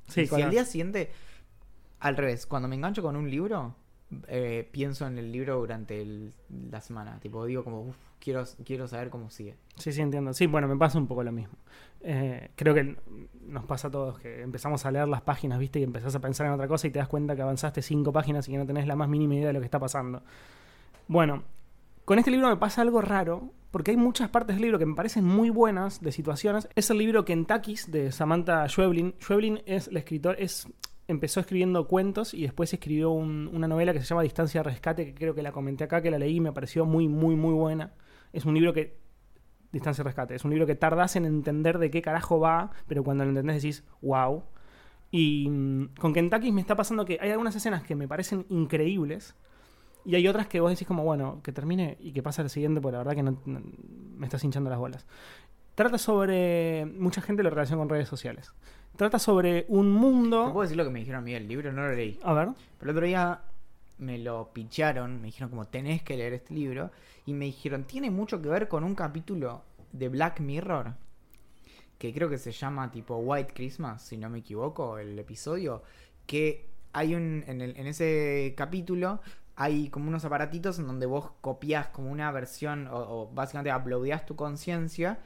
[0.07, 1.11] Sí, y si al día siguiente,
[1.99, 3.76] al revés, cuando me engancho con un libro,
[4.28, 6.34] eh, pienso en el libro durante el-
[6.69, 7.19] la semana.
[7.19, 9.55] Tipo, digo como, "Uf, quiero, quiero saber cómo sigue.
[9.78, 10.32] Sí, sí, entiendo.
[10.34, 11.55] Sí, bueno, me pasa un poco lo mismo.
[12.01, 12.95] Eh, creo que
[13.47, 15.80] nos pasa a todos que empezamos a leer las páginas, ¿viste?
[15.80, 18.47] Y empezás a pensar en otra cosa y te das cuenta que avanzaste cinco páginas
[18.47, 20.21] y que no tenés la más mínima idea de lo que está pasando.
[21.07, 21.43] Bueno,
[22.05, 24.95] con este libro me pasa algo raro, porque hay muchas partes del libro que me
[24.95, 26.69] parecen muy buenas de situaciones.
[26.76, 29.15] Es el libro Kentucky's de Samantha Schweblin.
[29.19, 30.69] Schweblin es la escritora, es
[31.09, 35.05] empezó escribiendo cuentos y después escribió un- una novela que se llama Distancia de Rescate,
[35.07, 37.53] que creo que la comenté acá, que la leí y me pareció muy, muy, muy
[37.53, 37.91] buena.
[38.32, 38.95] Es un libro que
[39.73, 40.36] Distancia de Rescate.
[40.36, 43.61] Es un libro que tardás en entender de qué carajo va, pero cuando lo entendés
[43.61, 44.41] decís, wow.
[45.11, 49.36] Y mm, con Kentucky me está pasando que hay algunas escenas que me parecen increíbles
[50.05, 52.79] y hay otras que vos decís como, bueno, que termine y que pase al siguiente,
[52.81, 53.61] porque la verdad que no- no-
[54.17, 55.05] me estás hinchando las bolas.
[55.75, 56.85] Trata sobre...
[56.85, 58.51] Mucha gente lo relaciona con redes sociales.
[58.95, 60.43] Trata sobre un ¿Te mundo...
[60.53, 61.71] puedo decir lo que me dijeron a mí del libro?
[61.73, 62.17] No lo leí.
[62.23, 62.49] A ver.
[62.79, 63.41] Pero el otro día
[63.97, 66.91] me lo picharon, me dijeron como tenés que leer este libro
[67.25, 70.93] y me dijeron tiene mucho que ver con un capítulo de Black Mirror
[71.97, 75.81] que creo que se llama tipo White Christmas, si no me equivoco, el episodio,
[76.27, 79.21] que hay un en, el- en ese capítulo
[79.55, 84.25] hay como unos aparatitos en donde vos copias como una versión o, o básicamente uploadeas
[84.25, 85.19] tu conciencia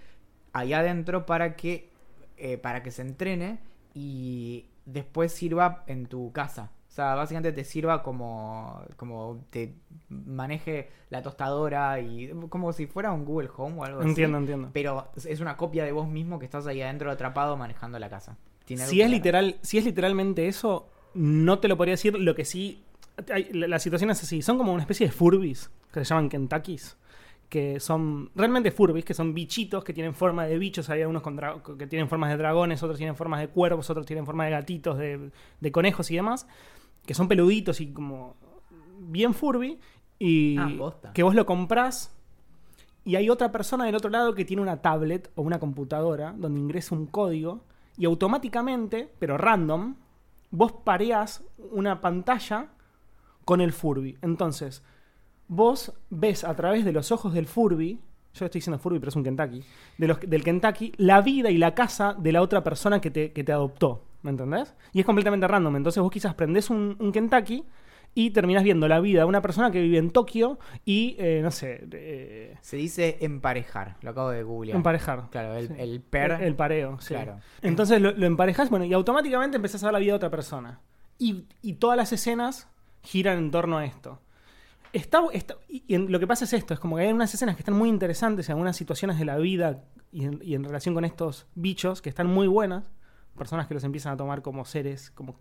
[0.53, 1.91] ahí adentro para que
[2.37, 3.59] eh, para que se entrene
[3.93, 6.71] y después sirva en tu casa.
[6.87, 9.75] O sea, básicamente te sirva como, como te
[10.09, 14.43] maneje la tostadora y como si fuera un Google Home o algo Entiendo, así.
[14.43, 14.69] entiendo.
[14.73, 18.37] Pero es una copia de vos mismo que estás ahí adentro atrapado manejando la casa.
[18.65, 22.17] Si es, literal, si es literalmente eso, no te lo podría decir.
[22.17, 22.83] Lo que sí.
[23.31, 24.41] Hay- la, la situación es así.
[24.41, 26.97] Son como una especie de Furbis, que se llaman Kentuckys.
[27.49, 30.89] Que son realmente Furbis, que son bichitos que tienen forma de bichos.
[30.89, 31.39] Hay algunos con
[31.77, 34.97] que tienen formas de dragones, otros tienen formas de cuervos, otros tienen forma de gatitos,
[34.99, 36.47] de, de conejos y demás.
[37.05, 38.35] Que son peluditos y como
[38.99, 39.79] bien Furby.
[40.19, 40.67] Y Ah,
[41.13, 42.13] que vos lo comprás
[43.05, 46.59] y hay otra persona del otro lado que tiene una tablet o una computadora donde
[46.59, 47.63] ingresa un código
[47.97, 49.95] y automáticamente, pero random,
[50.51, 52.67] vos pareás una pantalla
[53.49, 54.15] con el Furby.
[54.21, 54.83] Entonces,
[55.47, 57.99] vos ves a través de los ojos del Furby,
[58.35, 59.63] yo estoy diciendo Furby, pero es un Kentucky,
[59.97, 63.31] de los, del Kentucky, la vida y la casa de la otra persona que te,
[63.31, 64.03] que te adoptó.
[64.21, 64.75] ¿Me entendés?
[64.93, 65.77] Y es completamente random.
[65.77, 67.63] Entonces vos quizás prendés un, un Kentucky
[68.13, 71.49] y terminás viendo la vida de una persona que vive en Tokio y, eh, no
[71.49, 74.75] sé, eh, Se dice emparejar, lo acabo de googlear.
[74.77, 75.27] emparejar.
[75.31, 75.73] Claro, el, Sí.
[75.79, 76.33] el per.
[76.33, 77.15] El, el pareo, sí.
[77.15, 77.39] Claro.
[77.63, 80.81] Entonces lo, lo emparejás, bueno, y automáticamente empezás a ver la vida de otra persona.
[81.17, 82.67] Y, y todas las escenas
[83.03, 84.19] giran en torno a esto.
[84.93, 87.55] Está, está- y en- lo que pasa es esto, es como que hay unas escenas
[87.55, 90.95] que están muy interesantes en algunas situaciones de la vida y en, y en relación
[90.95, 92.85] con estos bichos que están muy buenas.
[93.37, 95.35] Personas que los empiezan a tomar como seres, como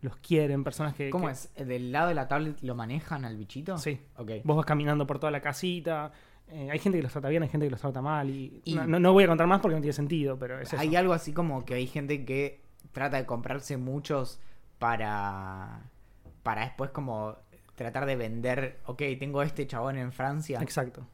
[0.00, 1.10] los quieren, personas que...
[1.10, 1.50] ¿Cómo que- es?
[1.54, 3.76] ¿Del lado de la tablet lo manejan al bichito?
[3.78, 4.00] Sí.
[4.16, 4.30] Ok.
[4.44, 6.10] Vos vas caminando por toda la casita.
[6.48, 8.30] eh, hay gente que los trata bien, hay gente que los trata mal.
[8.30, 10.80] Y, Y- no, voy a contar más porque no tiene sentido, pero es eso.
[10.80, 14.40] Hay algo así como que hay gente que trata de comprarse muchos
[14.78, 15.82] para.
[16.42, 17.36] Para después como
[17.74, 18.80] tratar de vender.
[18.86, 20.58] Ok, tengo este chabón en Francia.
[20.60, 21.06] Exacto.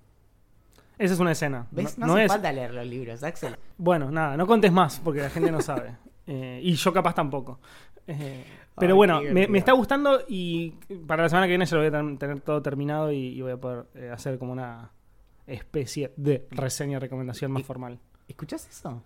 [0.96, 1.66] Esa es una escena.
[1.72, 1.98] ¿Ves?
[1.98, 2.32] No, No, no hace es...
[2.32, 3.56] falta leer los libros, Axel.
[3.76, 5.96] Bueno, nada, no contes más porque la gente no sabe.
[6.26, 7.60] Eh, y yo capaz tampoco.
[8.06, 8.44] Eh,
[8.78, 10.70] pero Ay, bueno, me, está gustando y
[11.06, 13.42] para la semana que viene ya lo voy a ten- tener todo terminado y, y
[13.42, 14.90] voy a poder eh, hacer como una
[15.46, 18.00] especie de reseña recomendación más formal.
[18.26, 19.02] ¿Escuchás eso?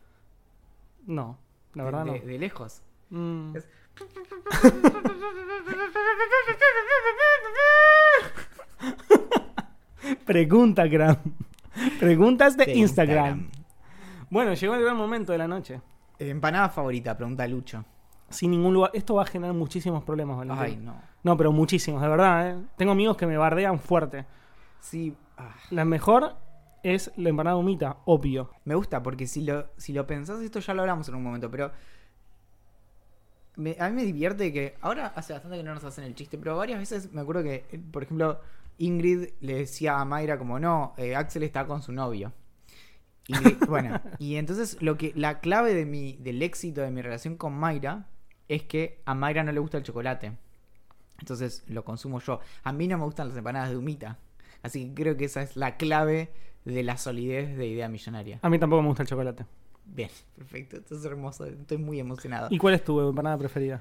[1.07, 1.39] No,
[1.75, 2.25] la verdad de, no.
[2.27, 2.83] de lejos.
[3.11, 3.57] Mm.
[3.57, 3.69] Es-
[10.27, 11.17] Pregunta, Gram.
[11.99, 13.39] Preguntas de, De Instagram.
[13.39, 13.51] Instagram.
[14.31, 15.81] Bueno, llegó el gran momento de la noche.
[16.19, 17.85] Empanada favorita, pregunta Lucho.
[18.29, 18.91] Sin ningún lugar.
[18.93, 20.65] Esto va a generar muchísimos problemas, Valentín.
[20.65, 21.01] Ay, no.
[21.23, 22.63] No, pero muchísimos, de verdad, ¿eh?
[22.77, 24.27] Tengo amigos que me bardean fuerte.
[24.81, 25.17] Sí.
[25.37, 25.55] ah.
[25.71, 26.37] La mejor
[26.83, 28.51] es la empanada humita, obvio.
[28.65, 31.51] Me gusta porque si lo, si lo pensás, esto ya lo hablamos en un momento,
[31.51, 31.73] pero
[33.59, 36.39] me- a mí me divierte que ahora hace bastante que no nos hacen el chiste,
[36.39, 38.41] pero varias veces me acuerdo que, por ejemplo,
[38.79, 42.33] Ingrid le decía a Mayra como no, eh, Axel está con su novio.
[43.27, 43.35] Y
[43.69, 47.53] bueno, y entonces lo que la clave de mi, del éxito de mi relación con
[47.53, 48.07] Mayra
[48.49, 50.33] es que a Mayra no le gusta el chocolate.
[51.19, 52.41] Entonces lo consumo yo.
[52.63, 54.19] A mí no me gustan las empanadas de humita.
[54.63, 56.31] Así que creo que esa es la clave
[56.65, 58.39] de la solidez de idea millonaria.
[58.43, 59.45] A mí tampoco me gusta el chocolate.
[59.95, 60.77] Bien, perfecto.
[60.77, 61.45] Esto es hermoso.
[61.47, 62.49] Estoy muy emocionado.
[62.51, 63.81] ¿Y cuál es tu empanada preferida?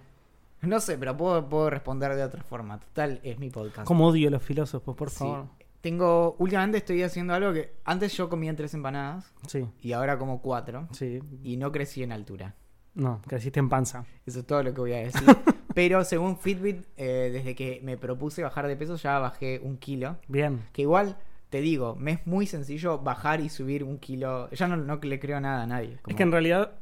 [0.62, 2.80] No sé, pero puedo, puedo responder de otra forma.
[2.80, 3.88] Total, es mi podcast.
[3.88, 5.20] Como odio a los filósofos, por Sí.
[5.20, 5.46] favor.
[5.82, 10.42] Tengo, últimamente estoy haciendo algo que antes yo comía tres empanadas Sí, y ahora como
[10.42, 11.22] cuatro sí.
[11.44, 12.56] y no crecí en altura.
[12.96, 14.06] No, creciste en panza.
[14.26, 15.22] Eso es todo lo que voy a decir.
[15.76, 20.18] Pero según Fitbit, eh, desde que me propuse bajar de peso ya bajé un kilo.
[20.28, 20.64] Bien.
[20.74, 21.16] Que igual,
[21.50, 24.50] te digo, me es muy sencillo bajar y subir un kilo.
[24.52, 26.00] Ya no, no le creo nada a nadie.
[26.08, 26.74] Es que en realidad,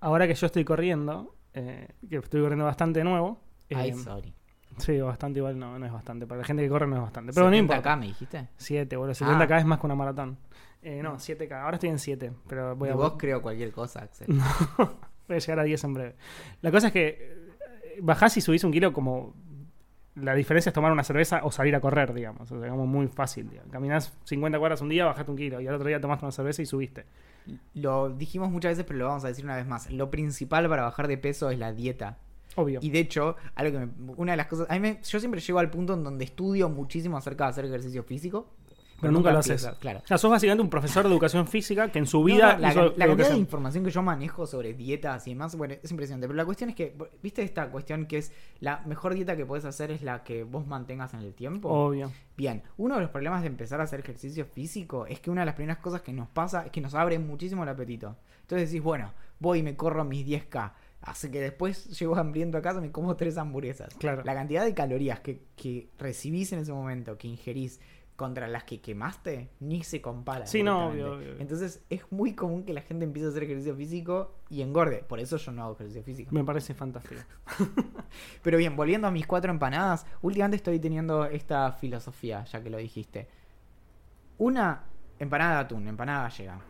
[0.00, 3.40] ahora que yo estoy corriendo, eh, que estoy corriendo bastante de nuevo.
[3.68, 4.32] eh, Ay, sorry.
[4.78, 6.26] sí, bastante igual, no, no es bastante.
[6.26, 7.32] Para la gente que corre no es bastante.
[7.34, 7.96] Pero no 70K importa.
[7.96, 8.48] me dijiste.
[8.56, 9.14] 7, boludo.
[9.14, 9.58] 70k Ah.
[9.58, 10.38] es más que una maratón.
[10.80, 11.52] Eh, no, 7k.
[11.62, 14.26] Ahora estoy en 7, pero voy De a, vos creo cualquier cosa, Axel.
[14.78, 16.16] voy a llegar a 10 en breve.
[16.62, 19.34] La cosa es que eh, bajás y subís un kilo como...
[20.22, 22.50] La diferencia es tomar una cerveza o salir a correr, digamos.
[22.50, 23.48] O sea, como muy fácil.
[23.50, 23.70] digamos.
[23.72, 25.60] Caminás 50 cuadras un día, bajaste un kilo.
[25.60, 27.04] Y al otro día tomaste una cerveza y subiste.
[27.74, 29.90] Lo dijimos muchas veces, pero lo vamos a decir una vez más.
[29.90, 32.18] Lo principal para bajar de peso es la dieta.
[32.56, 32.80] Obvio.
[32.82, 35.40] Y de hecho, algo que me- una de las cosas, a mí me- yo siempre
[35.40, 38.50] llego al punto en donde estudio muchísimo acerca de hacer ejercicio físico,
[39.00, 39.68] Pero nunca lo haces.
[39.78, 40.00] Claro.
[40.04, 42.70] O sea, sos básicamente un profesor de educación física que en su vida no, la,
[42.70, 46.26] hizo la cantidad de información que yo manejo sobre dietas y demás, bueno, es impresionante.
[46.26, 49.64] Pero la cuestión es que, ¿viste esta cuestión que es la mejor dieta que puedes
[49.64, 51.68] hacer es la que vos mantengas en el tiempo?
[51.68, 52.10] Obvio.
[52.36, 55.46] Bien, uno de los problemas de empezar a hacer ejercicio físico es que una de
[55.46, 58.16] las primeras cosas que nos pasa es que nos abre muchísimo el apetito.
[58.42, 60.72] Entonces decís, bueno, voy y me corro mis 10K.
[61.02, 63.94] Hace que después llego hambriento a casa y me como tres hamburguesas.
[63.94, 64.22] Claro.
[64.24, 67.80] La cantidad de calorías que, que recibís en ese momento, que ingerís
[68.18, 70.44] contra las que quemaste, ni se compara.
[70.44, 71.04] Sí, no, directamente.
[71.04, 71.40] obvio, obvio, obvio.
[71.40, 75.04] Entonces es muy común que la gente empiece a hacer ejercicio físico y engorde.
[75.04, 76.34] Por eso yo no hago ejercicio físico.
[76.34, 77.20] Me parece fantástico.
[78.42, 82.78] Pero bien, volviendo a mis cuatro empanadas, últimamente estoy teniendo esta filosofía, ya que lo
[82.78, 83.28] dijiste.
[84.38, 84.82] Una
[85.20, 86.60] empanada de atún, empanada gallega.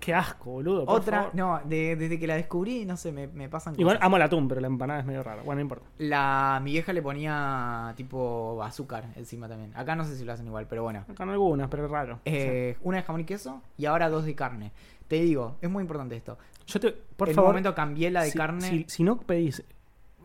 [0.00, 0.84] Qué asco, boludo.
[0.86, 1.34] por Otra, favor.
[1.34, 3.80] no, de- desde que la descubrí, no sé, me, me pasan cosas.
[3.80, 5.42] Igual amo el atún, pero la empanada es medio rara.
[5.42, 5.86] Bueno, no importa.
[5.98, 9.72] La, mi vieja le ponía tipo azúcar encima también.
[9.76, 11.04] Acá no sé si lo hacen igual, pero bueno.
[11.16, 12.20] Con algunas, pero es raro.
[12.24, 14.72] Eh, Una de jamón y queso y ahora dos de carne.
[15.08, 16.38] Te digo, es muy importante esto.
[16.66, 19.18] Yo te, por en favor, un momento cambié la de si, carne Si, si no
[19.18, 19.64] pedís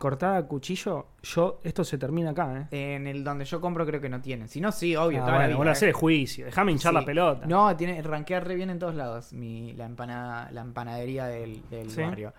[0.04, 2.94] cortada a cuchillo, yo esto se termina acá, ¿eh?
[2.96, 4.48] en el donde yo compro creo que no tiene.
[4.48, 5.72] Si no, sí, obvio, Ah, toda la bueno, vida, boludo, eh.
[5.72, 6.44] hacer el juicio.
[6.44, 6.98] Déjame hinchar Sí.
[7.00, 7.46] la pelota.
[7.46, 11.90] No, tiene, ranquea re bien en todos lados mi, la, empanada, la empanadería del, del
[11.90, 12.02] Sí.
[12.02, 12.34] barrio.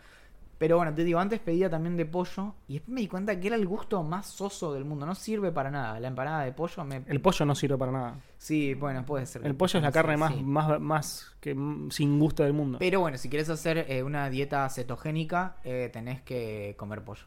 [0.60, 3.48] Pero bueno, te digo, antes pedía también de pollo y después me di cuenta que
[3.48, 5.06] era el gusto más soso del mundo.
[5.08, 6.00] No sirve para nada.
[6.00, 7.04] La empanada de pollo me...
[7.08, 8.20] El pollo no sirve para nada.
[8.38, 9.46] Sí, bueno, puede ser.
[9.46, 11.54] El pollo es la carne más, más, más que
[11.90, 12.78] sin gusto del mundo.
[12.80, 17.24] Pero bueno, si quieres hacer eh, una dieta cetogénica, eh, tenés que comer pollo.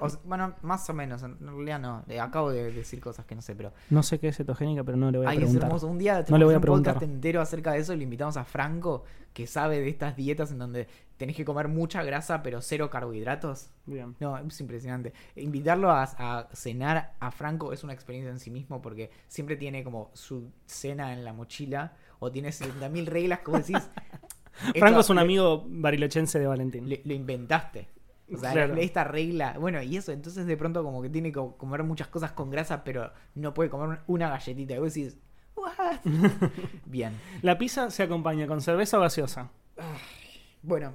[0.00, 2.04] O bueno, más o menos, en realidad no.
[2.08, 3.72] Eh, acabo de decir cosas que no sé, pero...
[3.90, 5.68] No sé qué es cetogénica, pero no le voy a Ay, es preguntar.
[5.68, 5.86] hermoso.
[5.86, 7.16] Un día No le voy a tenemos un podcast preguntar.
[7.16, 10.58] entero acerca de eso y le invitamos a Franco, que sabe de estas dietas en
[10.58, 13.70] donde tenés que comer mucha grasa pero cero carbohidratos.
[13.86, 14.14] Bien.
[14.20, 15.12] No, es impresionante.
[15.36, 19.82] Invitarlo a, a cenar a Franco es una experiencia en sí mismo porque siempre tiene
[19.84, 23.76] como su cena en la mochila o tiene 70.000 reglas como decís.
[24.78, 26.88] Franco es un amigo barilochense de Valentín.
[26.88, 27.88] le- lo inventaste.
[28.32, 28.74] O sea, Claro.
[28.76, 32.32] esta regla, bueno, y eso, entonces de pronto como que tiene que comer muchas cosas
[32.32, 34.74] con grasa, pero no puede comer una galletita.
[34.74, 35.16] Y vos decís,
[35.56, 35.98] "What?".
[36.86, 37.18] Bien.
[37.42, 39.50] La pizza se acompaña con cerveza o gaseosa.
[40.62, 40.92] Bueno,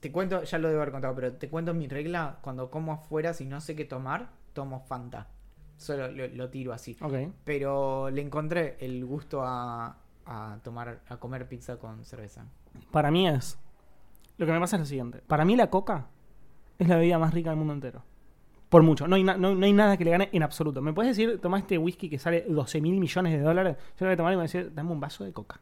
[0.00, 2.38] te cuento, ya lo debo haber contado, pero te cuento mi regla.
[2.42, 5.26] Cuando como afuera, si no sé qué tomar, tomo Fanta.
[5.76, 6.96] Solo lo, lo tiro así.
[7.44, 12.44] Pero le encontré el gusto a, a tomar, a comer pizza con cerveza.
[12.90, 13.58] Para mí es.
[14.36, 15.22] Lo que me pasa es lo siguiente.
[15.26, 16.06] Para mí la coca
[16.78, 18.02] es la bebida más rica del mundo entero.
[18.68, 19.08] Por mucho.
[19.08, 20.82] No hay, no, no hay nada que le gane en absoluto.
[20.82, 23.76] ¿Me puedes decir, toma este whisky que sale 12 mil millones de dólares?
[23.98, 25.60] Yo lo voy a tomar y me voy a decir, dame un vaso de coca.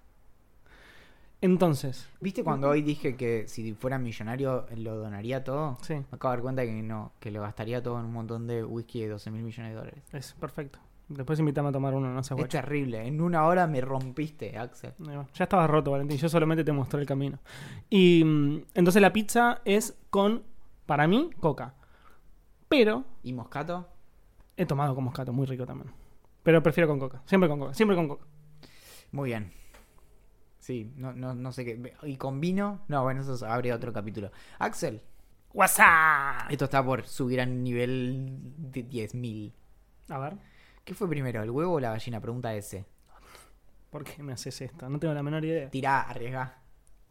[1.41, 5.77] Entonces, ¿Viste cuando hoy dije que si fuera millonario lo donaría todo?
[5.83, 8.47] sí, Me acabo de dar cuenta que no, que lo gastaría todo en un montón
[8.47, 10.03] de whisky de 12 mil millones de dólares.
[10.13, 10.79] es perfecto.
[11.09, 13.07] Después invítame a tomar uno, no sé Es terrible.
[13.07, 14.93] En una hora me rompiste, Axel.
[15.35, 16.17] Ya estaba roto, Valentín.
[16.19, 17.39] Yo solamente te mostré el camino.
[17.89, 20.43] Y mm, entonces la pizza es con,
[20.87, 21.75] para mí, coca.
[22.69, 23.89] Pero ¿Y Moscato?
[24.57, 25.93] he tomado con moscato, muy rico también.
[26.43, 27.23] Pero prefiero con coca.
[27.27, 27.75] Siempre con coca.
[27.75, 28.25] Siempre con coca.
[29.13, 29.53] Muy bien.
[30.59, 31.95] Sí, no, no, no sé qué.
[32.05, 32.81] ¿Y con vino?
[32.89, 34.31] No, bueno, eso habría otro capítulo.
[34.59, 35.03] Axel,
[35.53, 36.51] WhatsApp.
[36.51, 39.53] esto está por subir a nivel de 10.000.
[40.09, 40.39] A ver,
[40.85, 42.21] ¿Qué fue primero, el huevo o la gallina?
[42.21, 42.87] Pregunta ese.
[43.91, 44.89] ¿por qué me haces esto?
[44.89, 45.69] No tengo la menor idea.
[45.71, 46.59] Tirá, arriesgá.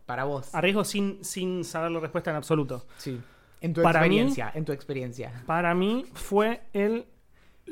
[0.06, 0.54] Para vos.
[0.54, 2.88] Arriesgo sin, sin saber la respuesta en absoluto.
[2.98, 3.20] Sí.
[3.62, 5.44] En tu Para mí- experiencia, en tu experiencia.
[5.46, 7.06] Para mí fue el,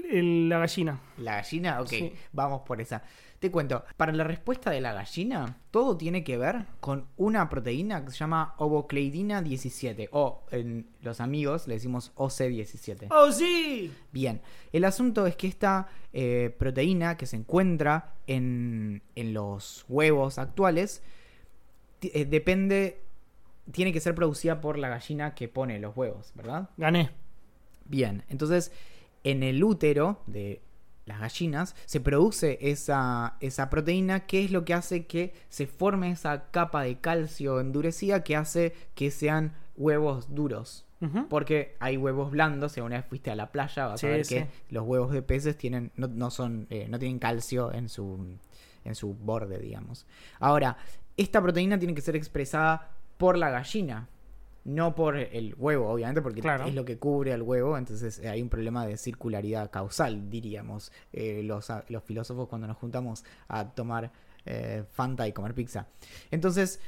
[0.10, 1.00] el- la gallina.
[1.18, 1.82] ¿La gallina?
[1.82, 2.14] Ok, Sí.
[2.32, 3.04] vamos por esa.
[3.40, 8.06] Te cuento, para la respuesta de la gallina, todo tiene que ver con una proteína
[8.06, 10.08] que se llama ovocleidina 17.
[10.14, 13.08] O en los amigos le decimos OC17.
[13.12, 13.92] ¡Oh, sí!
[14.14, 20.38] Bien, el asunto es que esta eh, proteína que se encuentra en, en los huevos
[20.40, 21.04] actuales
[22.02, 23.03] eh, depende,
[23.72, 26.70] tiene que ser producida por la gallina que pone los huevos, ¿verdad?
[26.78, 27.12] Gané.
[27.86, 28.72] Bien, entonces
[29.24, 30.62] en el útero de
[31.06, 36.12] las gallinas se produce esa, esa proteína que es lo que hace que se forme
[36.12, 40.86] esa capa de calcio endurecida que hace que sean huevos duros.
[41.30, 44.24] Porque hay huevos blandos, si alguna vez fuiste a la playa vas Sí, a ver
[44.24, 44.36] sí.
[44.36, 48.38] que los huevos de peces tienen, no, no son, eh, no tienen calcio en su,
[48.86, 50.06] en su borde, digamos.
[50.40, 50.78] Ahora,
[51.18, 52.92] esta proteína tiene que ser expresada
[53.24, 54.10] por la gallina,
[54.66, 56.66] no por el huevo, obviamente, porque Claro.
[56.66, 60.92] es lo que cubre al huevo, entonces eh, hay un problema de circularidad causal, diríamos,
[61.14, 64.12] eh, los, a- los filósofos cuando nos juntamos a tomar
[64.46, 65.88] eh, Fanta y comer pizza.
[66.32, 66.82] Entonces,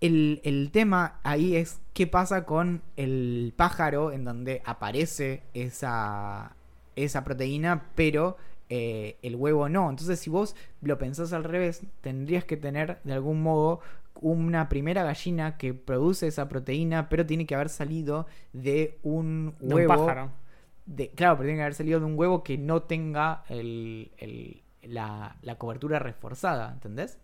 [0.00, 6.54] el, el tema ahí es qué pasa con el pájaro en donde aparece esa,
[6.94, 8.36] esa proteína, pero
[8.68, 9.90] eh, el huevo no.
[9.90, 13.80] Entonces, si vos lo pensás al revés, tendrías que tener de algún modo
[14.20, 19.74] una primera gallina que produce esa proteína, pero tiene que haber salido de un De
[19.74, 19.92] huevo.
[19.92, 20.30] un pájaro.
[20.86, 24.62] de- claro, pero tiene que haber salido de un huevo que no tenga el- el-
[24.82, 27.18] la, la cobertura reforzada, ¿entendés?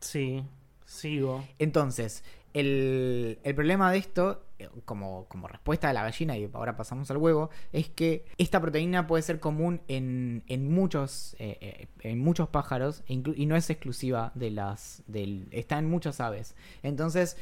[0.00, 0.42] Sí,
[0.84, 1.44] sigo.
[1.58, 4.43] Entonces, el, el problema de esto,
[4.84, 9.06] como, como respuesta de la gallina, y ahora pasamos al huevo, es que esta proteína
[9.06, 13.68] puede ser común en, en muchos, eh, eh, en muchos pájaros e y no es
[13.70, 15.02] exclusiva de las.
[15.06, 16.54] Del, está en muchas aves.
[16.82, 17.36] Entonces,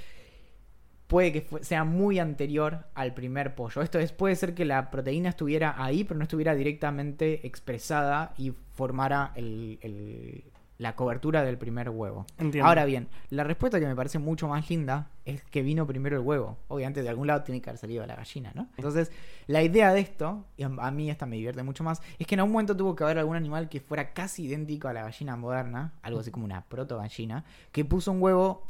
[1.07, 3.83] puede que sea muy anterior al primer pollo.
[3.83, 8.53] Esto es, puede ser que la proteína estuviera ahí, pero no estuviera directamente expresada y
[8.73, 10.45] formara el- el-
[10.79, 12.27] la cobertura del primer huevo.
[12.39, 12.67] Entiendo.
[12.67, 16.23] Ahora bien, la respuesta que me parece mucho más linda es que vino primero el
[16.23, 16.59] huevo.
[16.68, 18.68] Obviamente de algún lado tiene que haber salido la gallina, ¿no?
[18.77, 19.11] Entonces,
[19.47, 22.41] la idea de esto, y a mí esta me divierte mucho más, es que en
[22.41, 25.93] algún momento tuvo que haber algún animal que fuera casi idéntico a la gallina moderna,
[26.03, 28.66] algo así como una proto gallina, que puso un huevo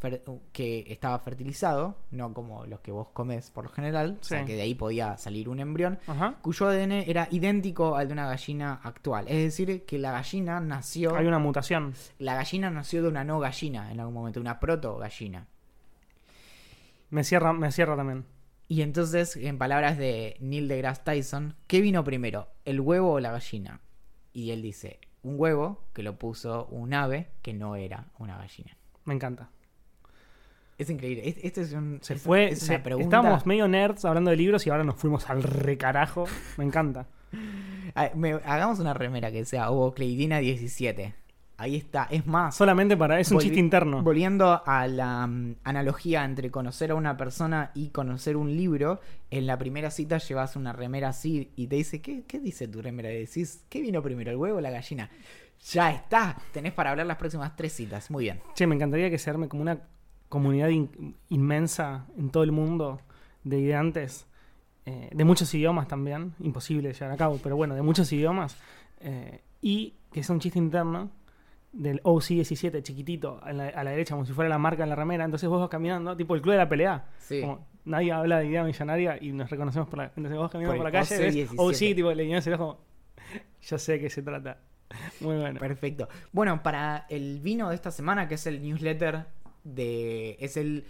[0.53, 4.55] que estaba fertilizado, no como los que vos comés por lo general, o sea que
[4.55, 6.36] de ahí podía salir un embrión, Ajá.
[6.42, 9.26] cuyo ADN era idéntico al de una gallina actual.
[9.28, 11.94] Es decir, que la gallina nació Hay una mutación.
[12.18, 15.46] la gallina nació de una no gallina en algún momento, una proto gallina.
[17.12, 18.24] Me cierra, me cierra también.
[18.68, 23.30] Y entonces, en palabras de Neil deGrasse Tyson, ¿qué vino primero, el huevo o la
[23.32, 23.80] gallina?
[24.32, 28.76] Y él dice, un huevo que lo puso un ave que no era una gallina.
[29.04, 29.50] Me encanta.
[30.78, 31.28] Es increíble.
[31.28, 32.48] Es- Este es un, Se es- fue.
[32.48, 36.24] es se- estábamos medio nerds hablando de libros y ahora nos fuimos al recarajo.
[36.56, 37.06] Me encanta.
[37.94, 41.14] Ah, me- hagamos una remera que sea Ovocleidina 17.
[41.59, 42.09] Ahí está.
[42.11, 43.20] Es más, Solamente para.
[43.20, 44.03] Es un chiste interno.
[44.03, 49.00] Volviendo a la mm, analogía entre conocer a una persona y conocer un libro,
[49.30, 52.82] en la primera cita llevas una remera así y te dice, ¿qué, qué dice tu
[52.82, 53.12] remera?
[53.12, 55.09] Y decís, ¿qué vino primero, el huevo o la gallina?
[55.70, 58.11] Ya está, tenés para hablar las próximas tres citas.
[58.11, 58.40] Muy bien.
[58.55, 59.78] Che, me encantaría que se arme como una
[60.28, 63.00] comunidad in- inmensa en todo el mundo
[63.44, 64.26] de ideantes,
[64.86, 68.57] eh, de muchos idiomas también, imposible de llevar a cabo, pero bueno, de muchos idiomas,
[69.00, 71.11] eh, y que sea un chiste interno
[71.72, 74.94] del OC17 chiquitito a la, a la derecha, como si fuera la marca en la
[74.96, 77.40] remera, entonces vos vas caminando, tipo el club de la pelea, Sí.
[77.40, 80.84] como nadie habla de idea millonaria y nos reconocemos por la, entonces vos caminando Por
[80.84, 81.54] la calle, ves OC17.
[81.58, 82.78] OC, tipo le guiñas el ojo,
[83.62, 84.58] yo sé de qué se trata.
[85.20, 85.58] Muy bueno.
[85.58, 86.08] Perfecto.
[86.32, 89.24] Bueno, para el vino de esta semana, que es el newsletter
[89.64, 90.36] de.
[90.38, 90.84] es el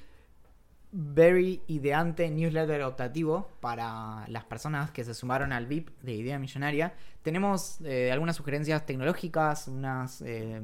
[0.93, 6.93] Very Ideante Newsletter optativo para las personas que se sumaron al VIP de Idea Millonaria.
[7.23, 10.21] Tenemos eh, algunas sugerencias tecnológicas, unas.
[10.23, 10.61] eh,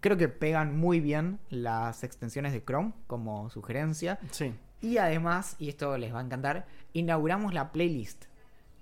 [0.00, 4.18] creo que pegan muy bien las extensiones de Chrome como sugerencia.
[4.30, 4.52] Sí.
[4.82, 8.26] Y además, y esto les va a encantar, inauguramos la playlist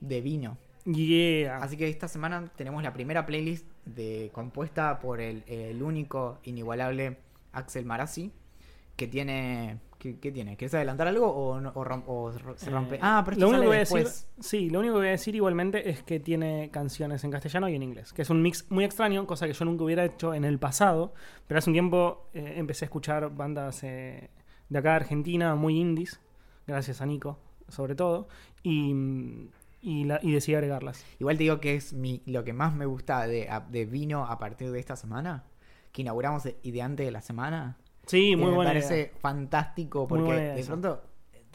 [0.01, 0.59] de vino.
[0.85, 1.59] Yeah.
[1.59, 7.19] Así que esta semana tenemos la primera playlist de, compuesta por el, el único, inigualable
[7.53, 8.33] Axel Marazzi,
[8.97, 9.79] que tiene...
[9.99, 10.57] ¿Qué, qué tiene?
[10.57, 12.97] ¿Quieres adelantar algo o, no- o rom- o se rompe?
[12.97, 14.07] Eh, ah, pero esto lo único sale que voy a decir,
[14.39, 17.75] sí, lo único que voy a decir igualmente es que tiene canciones en castellano y
[17.75, 20.45] en inglés, que es un mix muy extraño, cosa que yo nunca hubiera hecho en
[20.45, 21.13] el pasado,
[21.49, 24.31] pero hace un tiempo eh, empecé a escuchar bandas eh,
[24.69, 26.21] de acá de Argentina muy indies,
[26.67, 27.39] gracias a Nico,
[27.69, 28.29] sobre todo,
[28.63, 28.95] y,
[29.83, 31.05] y, la- y decidí agregarlas.
[31.19, 34.39] Igual te digo que es mi, lo que más me gusta de, de vino a
[34.39, 35.45] partir de esta semana,
[35.93, 37.77] que inauguramos el Ideante de la semana.
[38.09, 38.71] Sí, muy me buena.
[38.71, 39.11] parece idea.
[39.21, 41.03] fantástico porque de pronto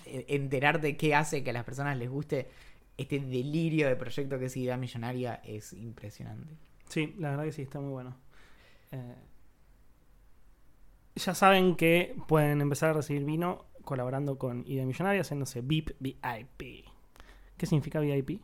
[0.06, 2.47] eh, enterarte qué hace que a las personas les guste
[2.97, 6.56] este delirio de proyecto que es Idea Millonaria es impresionante.
[6.88, 8.16] Sí, la verdad que sí, está muy bueno.
[8.91, 9.16] Eh,
[11.16, 16.86] ya saben que pueden empezar a recibir vino colaborando con Idea Millonaria, haciéndose VIP, VIP.
[17.58, 18.41] ¿Qué significa VIP?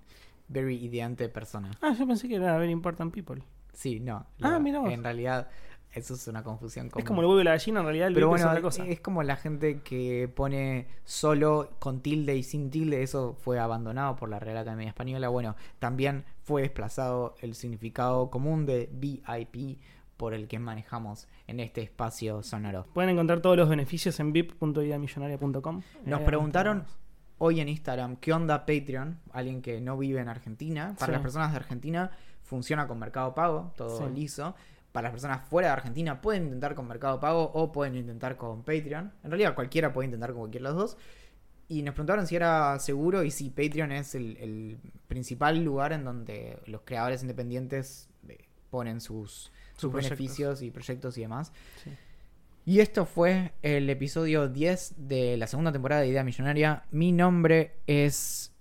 [0.47, 1.71] Very ideante persona.
[1.81, 3.43] Ah, yo pensé que era Very Important People.
[3.73, 4.25] Sí, no.
[4.41, 4.91] Ah, mira vos.
[4.91, 5.49] En realidad,
[5.99, 8.27] Eso es una confusión Es como el huevo y la gallina, en realidad el Pero
[8.29, 8.85] VIP es bueno, otra cosa.
[8.87, 14.15] es como la gente que pone solo con tilde y sin tilde, eso fue abandonado
[14.15, 15.29] por la Real Academia Española.
[15.29, 19.79] Bueno, también fue desplazado el significado común de VIP
[20.17, 22.85] por el que manejamos en este espacio sonoro.
[22.93, 25.81] Pueden encontrar todos los beneficios en vip.idamillonaria.com.
[26.05, 26.85] Nos Eh, preguntaron
[27.37, 29.19] hoy en Instagram, ¿qué onda Patreon?
[29.31, 30.95] Alguien que no vive en Argentina.
[30.99, 31.11] Para Sí.
[31.13, 32.11] las personas de Argentina
[32.43, 34.13] funciona con Mercado Pago, todo Sí.
[34.13, 34.55] liso.
[34.91, 38.63] Para las personas fuera de Argentina pueden intentar con Mercado Pago o pueden intentar con
[38.63, 39.13] Patreon.
[39.23, 40.97] En realidad cualquiera puede intentar con cualquiera de los dos.
[41.67, 44.77] Y nos preguntaron si era seguro y si Patreon es el, el
[45.07, 48.37] principal lugar en donde los creadores independientes eh,
[48.71, 50.17] ponen sus, sus Sus proyectos.
[50.17, 51.51] beneficios y proyectos y demás.
[51.83, 51.91] Sí.
[52.65, 56.83] Y esto fue el episodio 10 de la segunda temporada de Idea Millonaria.
[56.91, 58.51] Mi nombre es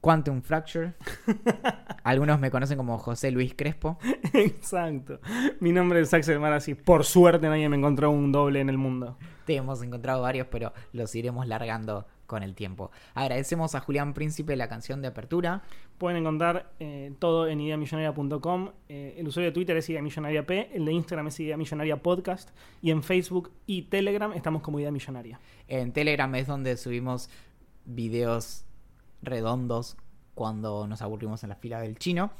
[0.00, 0.94] Quantum Fracture.
[2.04, 3.98] Algunos me conocen como José Luis Crespo.
[4.32, 5.20] Exacto.
[5.60, 6.74] Mi nombre es Axel Marasi.
[6.74, 9.18] Por suerte nadie me encontró un doble en el mundo.
[9.44, 12.92] Te hemos encontrado varios, pero los iremos largando con el tiempo.
[13.14, 15.62] Agradecemos a Julián Príncipe la canción de apertura.
[15.96, 18.70] Pueden encontrar eh, todo en ideamillonaria.com.
[18.88, 22.00] Eh, el usuario de Twitter es Idea Millonaria P, el de Instagram es Idea Millonaria
[22.02, 22.50] Podcast
[22.82, 25.40] y en Facebook y Telegram estamos como Idea Millonaria.
[25.66, 27.30] En Telegram es donde subimos
[27.86, 28.67] videos
[29.22, 29.96] redondos
[30.34, 32.30] cuando nos aburrimos en la fila del chino.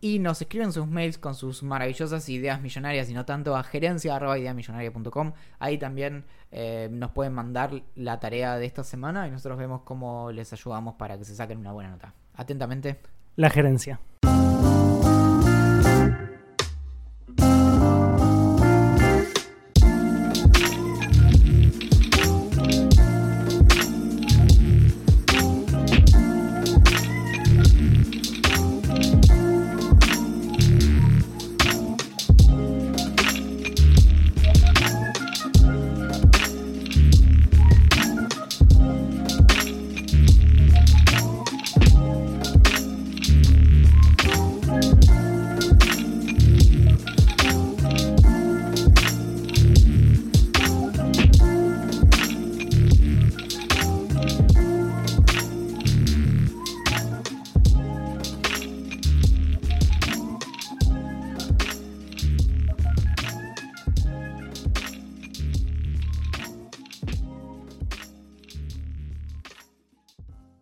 [0.00, 5.32] Y nos escriben sus mails con sus maravillosas ideas millonarias y no tanto a gerencia.ideamillonaria.com.
[5.58, 10.30] Ahí también eh, nos pueden mandar la tarea de esta semana y nosotros vemos cómo
[10.30, 12.12] les ayudamos para que se saquen una buena nota.
[12.34, 12.98] Atentamente.
[13.36, 13.98] La gerencia.